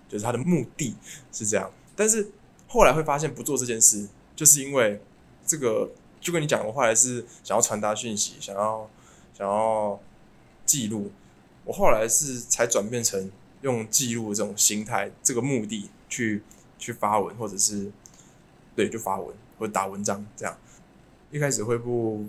[0.07, 0.95] 就是它的目的
[1.31, 1.71] 是这样。
[1.95, 2.31] 但是
[2.67, 5.01] 后来会发现不做这件事，就是因为。
[5.45, 8.89] 这个就跟你讲的话，还是想要传达讯息，想要
[9.37, 9.99] 想要
[10.65, 11.11] 记录。
[11.65, 16.41] 我后来是才转变成用记录这种心态，这个目的去
[16.83, 17.91] 去发文，或者是
[18.75, 20.57] 对，就发文或者打文章这样。
[21.31, 22.25] 一开始会不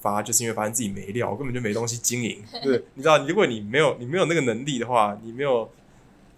[0.00, 2.42] 发，就是因为发现自己没料，根本就没东西经营。
[2.62, 5.70] 对，你知道，如果你没有你没有那个能力的话，你没有。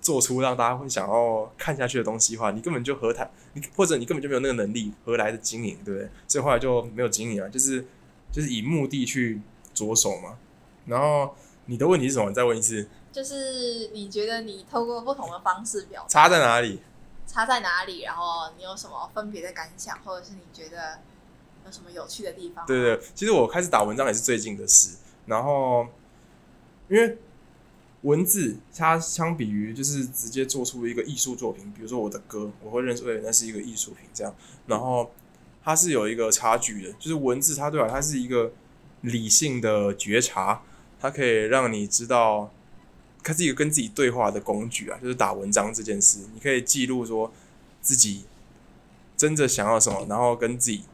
[0.04, 3.30] 做出让大家会想要看下去的东西的话，你根本就何谈？
[3.54, 6.06] 你或者你根本就没有那个能力，何来的经营，对不对？
[6.28, 7.82] 所以后来就没有经营啊，就是
[8.30, 9.40] 就是以目的去
[9.72, 10.36] 着手嘛。
[10.84, 11.34] 然后
[11.64, 12.28] 你的问题是什么？
[12.28, 12.86] 你再问一次。
[13.10, 16.82] 就是你觉得你透过不同的方式表达，差在哪里？
[17.26, 18.02] 差在哪里？
[18.02, 21.00] 然后你有什么分别的感想，或者是你觉得
[21.66, 22.66] 有什么有趣的地方？
[22.66, 24.96] 对对，其实我开始打文章也是最近的事。
[25.26, 25.86] 然后
[26.88, 27.18] 因为。
[28.04, 34.34] 文字，它相比于就是直接做出一个艺术作品，比如说我的歌，我会认为那是一个艺术品这样。
[34.66, 35.10] 然后
[35.62, 37.88] 它是有一个差距的，就是文字它对吧？
[37.90, 38.52] 它是一个
[39.00, 40.60] 理性的觉察，
[41.00, 42.52] 它可以让你知道，
[43.24, 44.96] 它是一个跟自己对话的工具啊。
[45.02, 47.32] 就是打文章这件事，你可以记录说
[47.82, 48.24] 自己
[49.16, 50.84] 真的想要什么，然后跟自己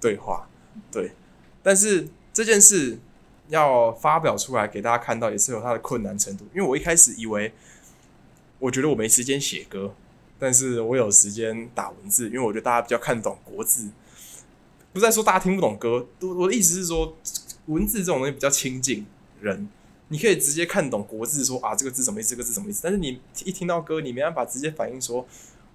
[0.00, 0.48] 对话。
[0.90, 1.12] 对，
[1.62, 2.98] 但是这件事。
[3.50, 6.46] 要发表出来给大家看到，也是有它的困难程度。
[6.54, 7.52] 因为我一开始以为，
[8.60, 9.92] 我觉得我没时间写歌，
[10.38, 13.90] 但是我有时间打文字，因为我觉得大家比较看懂国字。
[14.92, 17.16] 不是在说大家听不懂歌，我的意思是说，
[17.66, 19.04] 文字这种东西比较亲近
[19.40, 19.68] 人，
[20.10, 22.82] 你可以直接看懂国字说，啊这个字什么意思，这个字什么意思。
[22.84, 25.26] 但是你一听到歌，你没办法直接反映说，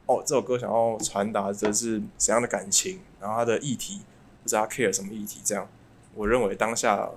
[0.06, 4.02] 哦这首歌想要传达的是怎样的感情，然后它的议题，
[4.44, 5.42] 不知道他 care 什么议题。
[5.44, 5.68] 这样，
[6.14, 7.10] 我认为当下。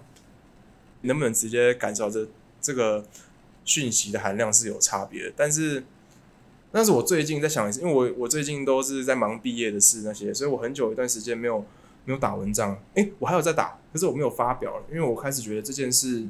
[1.02, 2.26] 能不能直接感受这
[2.60, 3.06] 这个
[3.64, 5.32] 讯息的含量是有差别的？
[5.36, 5.84] 但是，
[6.72, 11.64] 但是我最近在想一次，因为我我最近都是在忙毕业的事那些，所以我很久一段时间没有
[12.04, 12.76] 没有打文章。
[12.94, 16.26] 诶、我还有在打，可是我没有发表了，因为我开始觉得这件事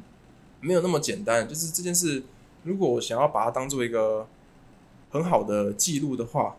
[0.60, 1.48] 没有那么简单。
[1.48, 2.22] 就是这件事，
[2.64, 4.26] 如果我想要把它当做一个
[5.10, 6.56] 很好的记录的话，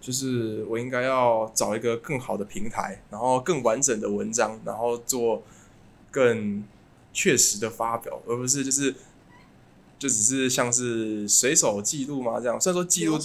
[0.00, 5.42] 就是我应该要找一个更好的平台，然后更完整的文章，然后做
[6.10, 6.64] 更。
[7.16, 8.92] 确实的发表，而不是就是
[10.00, 12.60] 就只是像是随手记录嘛这样。
[12.60, 13.16] 虽然说记录，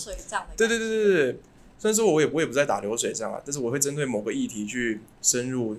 [0.56, 1.40] 对对对对对，
[1.80, 5.76] 虽然说我也我也不再打流水账啊，但是我会针对某个议题去深入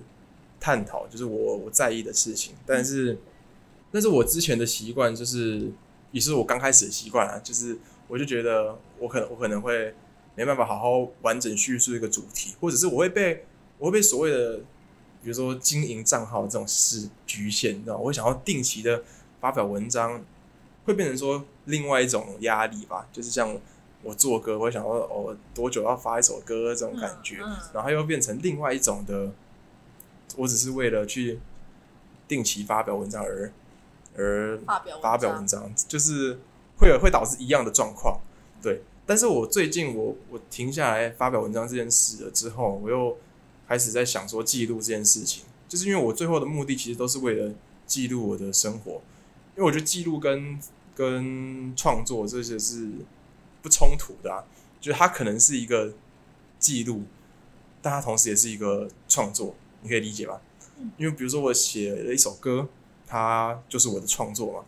[0.59, 2.53] 探讨，就是我我在意的事情。
[2.65, 3.17] 但是，
[3.91, 5.71] 但是我之前的习惯就是，
[6.11, 7.77] 也是我刚开始的习惯啊，就是
[8.07, 9.93] 我就觉得我可能我可能会
[10.35, 13.45] 没办法好好完整叙述一个主题，或者是我会被
[13.77, 14.57] 我会被所谓的
[15.21, 19.03] 比如说经营账号这种事局限，你知道，我会想要定期的
[19.39, 20.23] 发表文章，
[20.85, 23.59] 会变成说另外一种压力吧，就是像。
[24.03, 29.31] 我做歌，我会想说，哦，多久要发一首歌这种感觉，嗯嗯、然后又变成另外一种的，
[30.37, 31.39] 我只是为了去
[32.27, 33.53] 定期发表文章而
[34.17, 34.57] 而
[35.01, 36.39] 发表文章，就是
[36.77, 38.19] 会有会导致一样的状况，
[38.61, 38.81] 对。
[39.05, 43.17] 但是我最近我我停下来发表文章这件事了之后，我又
[43.67, 47.53] 开始在想说记录这件事情，就是因为我最后的目的其实都是为了
[47.85, 49.01] 记录我的生活，
[49.55, 50.59] 因为我觉得记录跟
[50.95, 52.89] 跟创作这些是。
[53.63, 54.43] 不冲突的啊，
[54.79, 55.93] 就是它可能是一个
[56.57, 57.03] 记录，
[57.79, 59.53] 但它同时也是一个创作，
[59.83, 60.41] 你可以理解吧？
[60.97, 62.67] 因为比如说我写了一首歌，
[63.11, 64.63] 它就是我的创作嘛，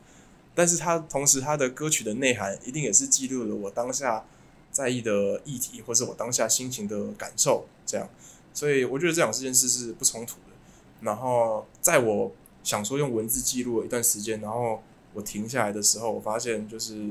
[0.54, 4.26] 但是它同时它的歌曲的内涵一定也是记录了我当下
[4.72, 8.10] 在意的议题，或是我当下心情的感受，这样，
[8.54, 10.54] 所以我觉得这两件事是不冲突的。
[11.02, 12.32] 然后在我
[12.64, 14.84] 想说用文字记录了一段时间，然后
[15.14, 17.10] 我停下来的时候，我发现就是。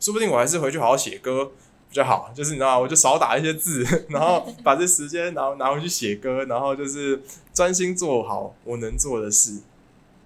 [0.00, 1.46] 说不定我还是回去好好写歌
[1.88, 7.22] 比较好，就是你知道，我就少打一些字，然后把这时间然后拿回去写歌，然后就是
[7.54, 9.60] 专心做好我能做的事。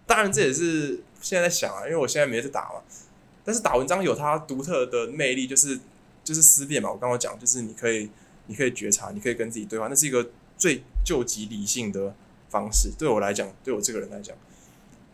[0.08, 2.82] 当然这也是现在在想啊，因为我现在没在打嘛。
[3.44, 5.78] 但是打文章有它独特的魅力，就是
[6.24, 6.90] 就是思辨嘛。
[6.90, 8.10] 我刚刚讲，就是你可以
[8.46, 12.14] 你可以觉察，你可以跟自己对话，那是一个最救急理性的
[12.48, 12.90] 方式。
[12.98, 14.36] 对我来讲，对我这个人来讲，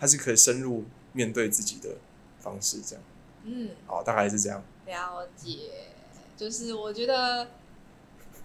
[0.00, 1.90] 它是可以深入面对自己的
[2.40, 3.04] 方式，这样。
[3.44, 4.62] 嗯，好，大概是这样。
[4.86, 5.58] 了解，
[6.36, 7.48] 就是我觉得，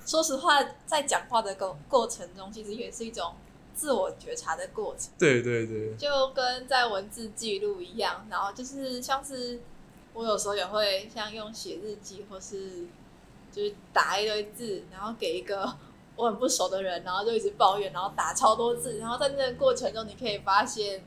[0.06, 3.34] 说实话，在讲话的过过程中，其实也是一种
[3.80, 5.11] 自我觉察的过程。
[5.17, 9.61] 对对对，就跟在文字记录一样，然后就是像是
[10.13, 12.88] 我有时候也会像用写日记，或是
[13.51, 15.73] 就是打一堆字，然后给一个
[16.17, 21.03] 我很不熟的人，然后就一直抱怨，然后打超多字，然后在那个过程中，你可以发现。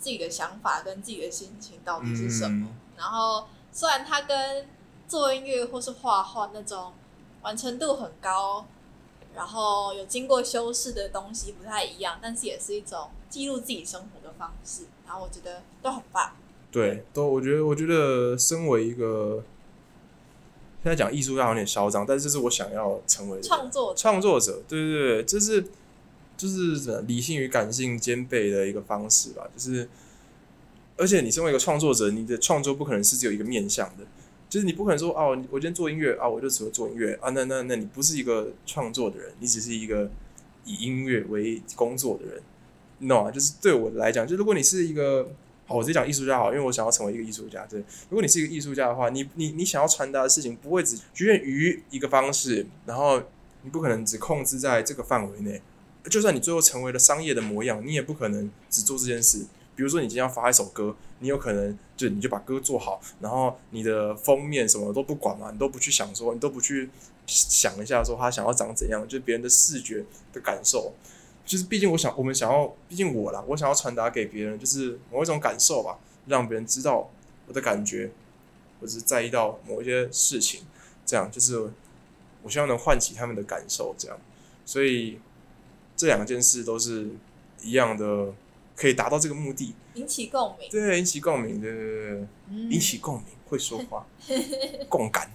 [0.00, 2.66] 自己的想法跟自己的心情到底是什么？
[2.70, 4.66] 嗯、然后虽然它跟
[5.06, 6.94] 做音乐或是画画那种
[7.42, 8.64] 完成度很高，
[9.34, 14.84] 然后有经过修饰的东西不太一样，但是也是一种记录自己生活的方式。
[15.06, 16.32] 然后我觉得都很棒。
[16.70, 19.42] 对，都我觉得，我觉得身为一个
[20.82, 24.00] 现在讲艺术家有点嚣张，但是这是我想要成为创作者。
[24.00, 25.64] 创作者，对对对，这是。
[26.36, 29.46] 就是理性与感性兼备的一个方式吧。
[29.54, 29.86] 就是，
[30.96, 34.04] 而且你身为一个创作者，你的创作不可能是只有一个面向的。
[34.50, 37.30] 就是你不可能说哦，我今天做音乐啊，我就只会做音乐啊。
[37.30, 40.10] 那那那你不是一个创作的人，你只是一个
[40.64, 42.42] 以音乐为工作的人，
[42.98, 43.30] 你懂吗？
[43.30, 45.30] 就是对我来讲，就如果你是一个
[45.66, 47.64] 好，我直接讲艺术家好，因为我想要成为一个艺术家。
[47.66, 47.78] 对，
[48.08, 53.22] 如果你是一个艺术家的话，你你你想要传达的事情不会只局限于一个方式，然后
[53.62, 55.62] 你不可能只控制在这个范围内。
[56.10, 59.46] 就算你最后成为了商业的模样，你也不可能只做这件事。
[59.80, 66.90] 比如说，你今天要发一首歌，你有可能就你就把歌做好，然后你的封面什么都不管嘛，你都不去想说，你都不去
[67.26, 70.04] 想一下说他想要长怎样，就是别人的视觉
[70.34, 70.92] 的感受。
[71.46, 77.10] 就是毕竟我想，我们想要，毕竟我啦，我想要传达给别人就是某一种感受吧，让别人知道
[77.46, 78.10] 我的感觉，
[78.78, 80.60] 或者是在意到某一些事情，
[81.06, 81.58] 这样就是
[82.42, 84.18] 我希望能唤起他们的感受，这样，
[84.66, 85.18] 所以。
[85.96, 87.10] 这两件事都是
[87.60, 88.32] 一样的，
[88.80, 90.70] 可以达到这个目的，引起共鸣。
[90.70, 94.06] 对，引起共鸣，对对对，嗯、引起共鸣，会说话，
[94.88, 95.30] 共感，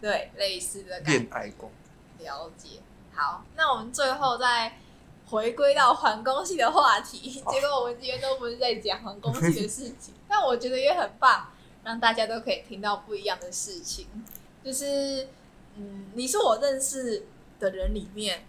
[0.00, 1.68] 对，类似的感觉，恋爱共，
[2.20, 2.78] 了解。
[3.12, 4.78] 好，那我们最后再
[5.26, 7.42] 回归到环工系的话题。
[7.44, 11.48] 好结果我们今天都不是在讲环工系的事情， 但我觉得也很棒，
[11.82, 14.06] 让大家都可以听到不一样的事情。
[14.64, 15.26] 就是，
[15.74, 17.26] 嗯，你是我认识
[17.58, 18.44] 的人里面。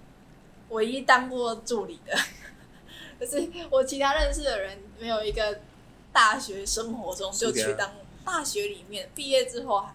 [0.69, 2.17] 唯一当过助理的，
[3.19, 5.59] 可是我其他认识的人没有一个
[6.11, 7.93] 大学生活中就去当
[8.25, 9.85] 大学里面毕业之后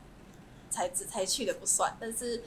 [0.70, 2.42] 才才去的不算，但是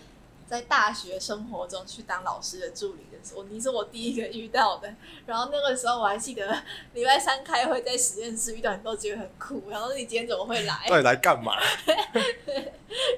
[0.48, 4.94] 在大学生活中去当老师的助理的时候，你是我第一个遇到的。
[5.26, 6.64] 然后那个时候我还记得
[6.94, 9.70] 礼拜三开会在实验室遇到很多，觉得很酷。
[9.70, 10.86] 然后你今天怎么会来？
[10.88, 11.54] 到底来干嘛？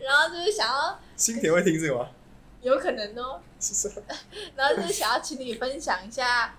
[0.03, 2.09] 然后就是想要新田会听这个吗？
[2.61, 3.39] 有可能哦，
[4.55, 6.55] 然后就是想要请你分享一下，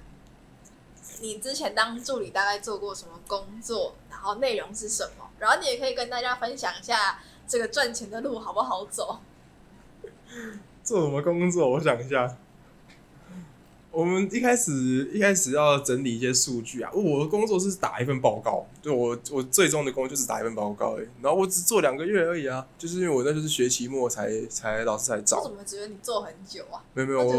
[1.20, 9.18] 你之前当助理大概做过什么工作，然后内容是什么，然后你也可以跟大家分享一下这个赚钱的路好不好走。
[10.82, 11.70] 做什么工作？
[11.70, 12.36] 我想一下。
[13.97, 25.38] 我们一开始一开始要整理一些数据啊，我的工作是打一份报告，对，我我最终的工作就是打一份报告而已，然后我只做两个月而已啊，就是因为我那就是学期末才才老师才找。
[25.38, 26.84] 我怎么觉得你做很久啊？
[26.92, 27.32] 没有没有，我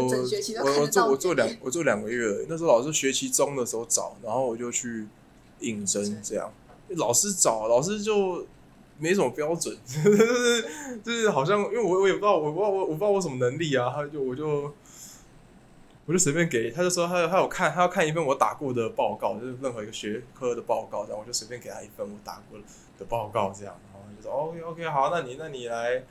[0.64, 5.06] 我我做我做两我做两个月而已，那时候老师学期中的时候找，然后我就去
[5.60, 6.52] 应征这样，
[6.96, 8.44] 老师找老师就
[8.98, 10.68] 没什么标准， 就是
[11.04, 14.72] 就是好像因为我我也不知道我不知道我我不知道我什么能力啊，他就我就。
[16.08, 22.58] 我就随便给，他就说他他有看，他要看一份我打过的报告，就是任何一个学科的报告，然后我就随便给他一份我打过
[22.98, 26.02] 的报告，这样，然后就说 OK OK 好，那你那你来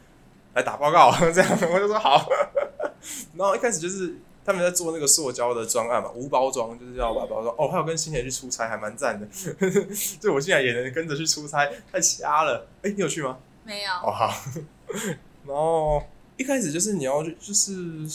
[0.54, 2.30] 来打报告， 这样，我就说好。
[3.34, 7.56] 然后一开始就是他们在做那个塑胶的专案嘛，无包装，就是要把包装。
[7.58, 9.28] 哦，还有跟新田去出差，还蛮赞的。
[10.22, 12.68] 就我现在也能跟着去出差，太瞎了。
[12.84, 13.40] 哎，你有去吗？
[13.64, 13.92] 没有。
[13.94, 14.32] 哦好。
[15.48, 16.04] 然后
[16.38, 18.06] 一开始就是你要就是。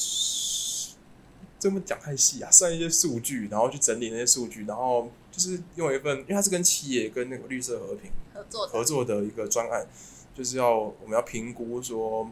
[1.62, 9.86] 这么讲太细啊，算一些数据，然后去整理那些数据，然后就是用一份，因为它是跟企业跟那个绿色和平合作合作的一个专案，
[10.34, 12.28] 就是要我们要评估说，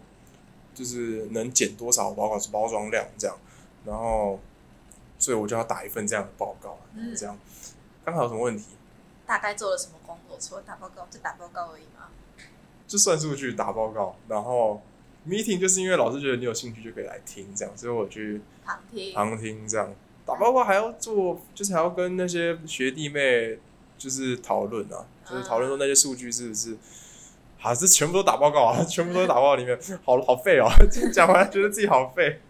[0.75, 3.39] 就是能减多少包包包装量这样，
[3.85, 4.41] 然后
[5.17, 7.39] 所以我就要打一份这样的报告，嗯，这样
[8.05, 8.65] 刚好有什么问题？
[9.27, 10.37] 大概做了什么工作？
[10.41, 12.09] 除了打报告，就打报告而已吗？
[12.89, 14.83] 就算数据打报告，然后。
[15.29, 19.93] Meeting 就是因为老师觉得你有兴趣就可以来听这样，所以我去旁听旁听这样
[20.27, 23.59] 打报告还要做，就是还要跟那些学弟妹
[23.99, 26.77] 就是讨论啊，就是讨论说那些数据是不是，
[27.59, 30.69] 好、啊，这全部都打报告啊， 全部都打报告里面，好好废哦，
[31.13, 32.41] 讲完觉得自己好废。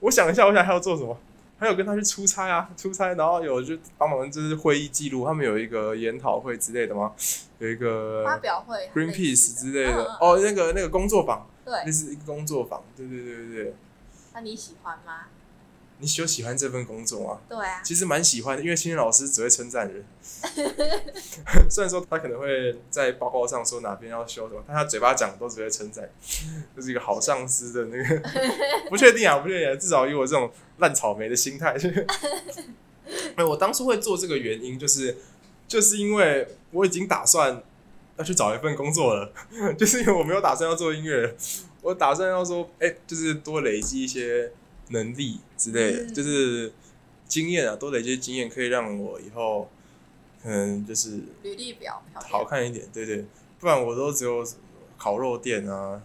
[0.00, 1.18] 我想一下，我想还要做什么？
[1.64, 7.12] 还有跟他去出差啊，出差，然后有就帮忙就是会议记录，他们有一个研讨会之类的吗？
[7.58, 11.46] 有一个发表会，Greenpeace 之类的、嗯、哦，那个那个工作坊。
[11.64, 13.74] 对，那是一个工作坊，对对对对对。
[14.34, 15.28] 那你喜欢吗？
[15.98, 17.40] 你喜不喜欢这份工作啊？
[17.48, 20.04] 对啊，其实蛮喜欢的，因为青年老师只会称赞人。
[21.70, 26.08] 虽然说他可能会在报告上说哪边要修什么，但他嘴巴讲的都只会称赞，
[26.76, 28.28] 就是一个好上司的那个。
[28.90, 31.76] 不确定啊，不确定啊，至少以我这种烂草莓的心态，
[33.36, 35.16] 哎，我当初会做这个原因，就是
[35.66, 37.62] 就是因为我已经打算。
[38.16, 39.32] 要去找一份工作了，
[39.76, 41.34] 就是因为我没有打算要做音乐，
[41.82, 44.52] 我打算要说，哎、欸，就是多累积一些
[44.88, 46.72] 能力之类的，嗯、就是
[47.26, 49.68] 经验啊，多累积经验可以让我以后，
[50.42, 53.16] 可能就是履历表好看一点，对，对。
[53.16, 53.24] 对，
[53.58, 54.46] 不然我都只有
[54.98, 56.00] 烤肉店啊，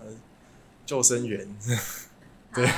[0.85, 1.47] 救生员，
[2.53, 2.67] 对。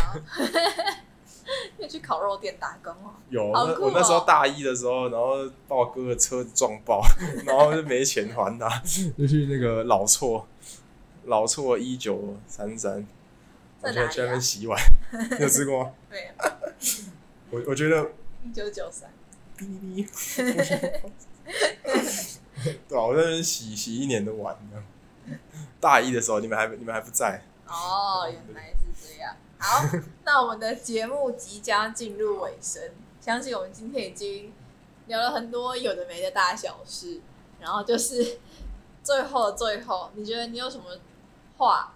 [1.78, 3.12] 可以去烤肉店打工哦。
[3.30, 5.38] 有，哦、我那时候大一的时候，然后
[5.68, 7.02] 把我哥的车子撞爆，
[7.46, 8.70] 然后就没钱还他，
[9.18, 10.48] 就去那个老错，
[11.26, 13.06] 老错一九三三，
[13.82, 14.80] 我现在去那边洗碗，
[15.12, 15.92] 你有吃过吗？
[16.10, 16.58] 对、啊。
[17.50, 18.12] 我我觉得
[18.44, 19.10] 一九九三。
[19.58, 20.08] 哔哔。
[22.88, 24.84] 对啊，我在那边洗洗一年的碗呢。
[25.80, 27.44] 大一的时候，你们还你们还不在。
[27.68, 29.36] 哦，原来是这样。
[29.58, 29.84] 好，
[30.26, 32.82] 那我们的节目即将进入尾声，
[33.20, 34.54] 相信我们今天已经
[35.08, 37.22] 聊了很多有的没的大小事，
[37.60, 38.40] 然后就是
[39.04, 40.86] 最后最后，你觉得你有什么
[41.58, 41.94] 话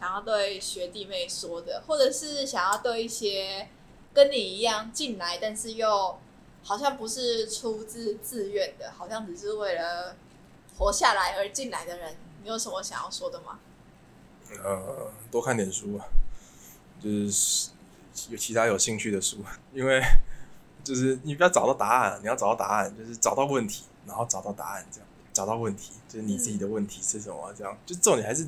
[0.00, 3.68] 想要对学弟妹说的，或者是想要对一些
[4.14, 6.18] 跟你一样进来，但是又
[6.64, 10.16] 好像不是出自自愿的，好像只是为了
[10.78, 13.58] 活下来而进来的人，你有什么想要说的吗？
[14.64, 16.06] 呃，多看点书啊。
[17.02, 17.70] 就是
[18.28, 19.38] 有其他有兴趣的书，
[19.72, 20.02] 因为
[20.84, 27.50] 就是你不要找到答案，你要找到答案，就是找到问题，然后找到答案，这样找到问题就是你自己的问题是什么？
[27.56, 28.46] 这样就重点还是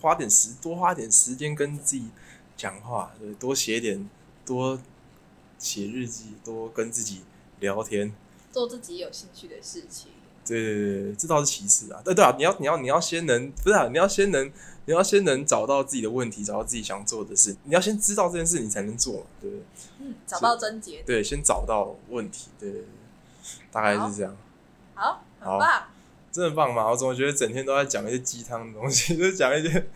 [0.00, 2.08] 花点时多花点时间跟自己
[2.56, 4.08] 讲话，对，多写点，
[4.44, 4.80] 多
[5.58, 7.22] 写日记，多跟自己
[7.60, 8.12] 聊天，
[8.52, 10.12] 做自己有兴趣的事情。
[10.46, 12.00] 对对对，这倒是其次啊。
[12.02, 13.86] 对对啊，你要你要你要先能不是啊？
[13.88, 14.50] 你要先能
[14.86, 17.54] 你要先能找到自己的问题，找到自己想做的事。
[17.64, 19.64] 你要先知道这件事，你才能做嘛，对不对？
[19.98, 21.02] 嗯，找到症结。
[21.02, 22.88] 对，先找到问题，对对对，
[23.70, 24.34] 大概是这样。
[24.94, 25.82] 好，好，很棒。
[26.30, 26.88] 真的棒吗？
[26.90, 29.86] 我怎么觉得整天都在讲一些鸡汤的东西， 就是讲一些。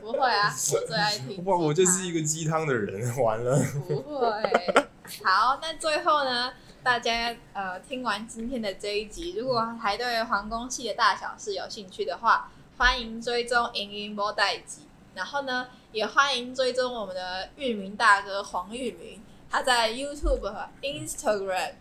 [0.00, 1.44] 不会啊， 我最爱听。
[1.44, 3.58] 哇，我就是一个鸡汤的人，完了。
[3.86, 4.30] 不会。
[5.24, 6.52] 好，那最后呢？
[6.80, 14.82] 大家呃听完今天的这一集，如果还对皇宫系的大小事有兴趣的话，欢迎追踪影音波代集。
[15.14, 19.20] 然后呢，也欢迎追踪我们的玉明大哥黄玉明，
[19.50, 21.72] 他在 YouTube、Instagram、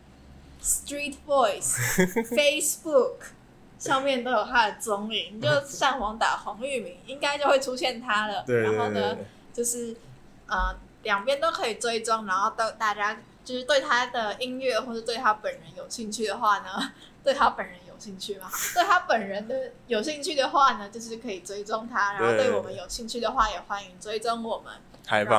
[0.62, 1.78] Street Voice、
[2.26, 3.14] Facebook
[3.80, 8.44] 上面都有他的踪影，你 就上网打黄玉明，应该就会出现他了。
[8.64, 9.18] 然后呢，
[9.54, 9.96] 就是
[10.48, 16.92] 呃两边都可以追踪，然后都大家就是对他的音乐或者对他本人有兴趣的话呢，
[17.24, 18.50] 对他本人有兴趣吗？
[18.74, 24.74] 对他本人的有兴趣的话呢，就是可以追踪他，然后对我们有兴趣的话，也欢迎追踪我们。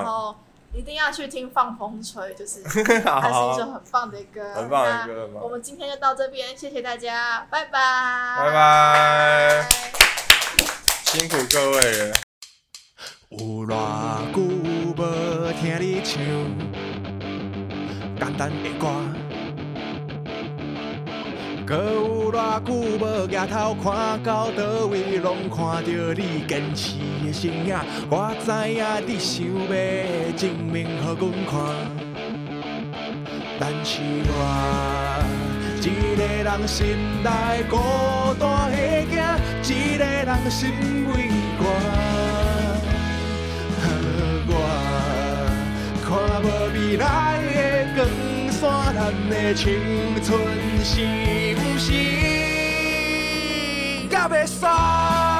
[0.02, 0.34] 然后
[0.74, 2.62] 一定要去听放风吹，就是
[3.02, 4.54] 它是一首很棒的歌。
[4.54, 5.28] 很棒的歌。
[5.42, 7.72] 我们今天就到这边，谢谢大家，拜拜。
[8.38, 9.68] 拜拜。
[11.04, 12.14] 辛苦各位了。
[13.30, 16.18] 有偌久无听你唱
[18.18, 18.88] 简单的歌。
[21.68, 27.76] 阁有偌久无抬头看到倒位，拢看着你坚持的身影。
[28.08, 29.52] 我知影你想要
[30.34, 31.52] 证明予阮看，
[33.60, 34.32] 但是我
[35.82, 35.84] 一
[36.16, 37.28] 个人心内
[37.68, 37.76] 孤
[38.40, 38.76] 单的
[39.12, 39.36] 囝，
[39.68, 40.72] 一个人心
[41.12, 41.12] 为
[41.58, 41.60] 寒。
[44.50, 44.52] 我
[46.02, 46.08] 看
[46.42, 47.04] 无未来
[47.52, 47.56] 的
[47.94, 47.98] 光
[48.58, 49.64] 线，咱的青
[50.24, 50.38] 春
[50.84, 51.28] 是。
[51.78, 51.92] 是
[54.10, 55.37] 甲要煞。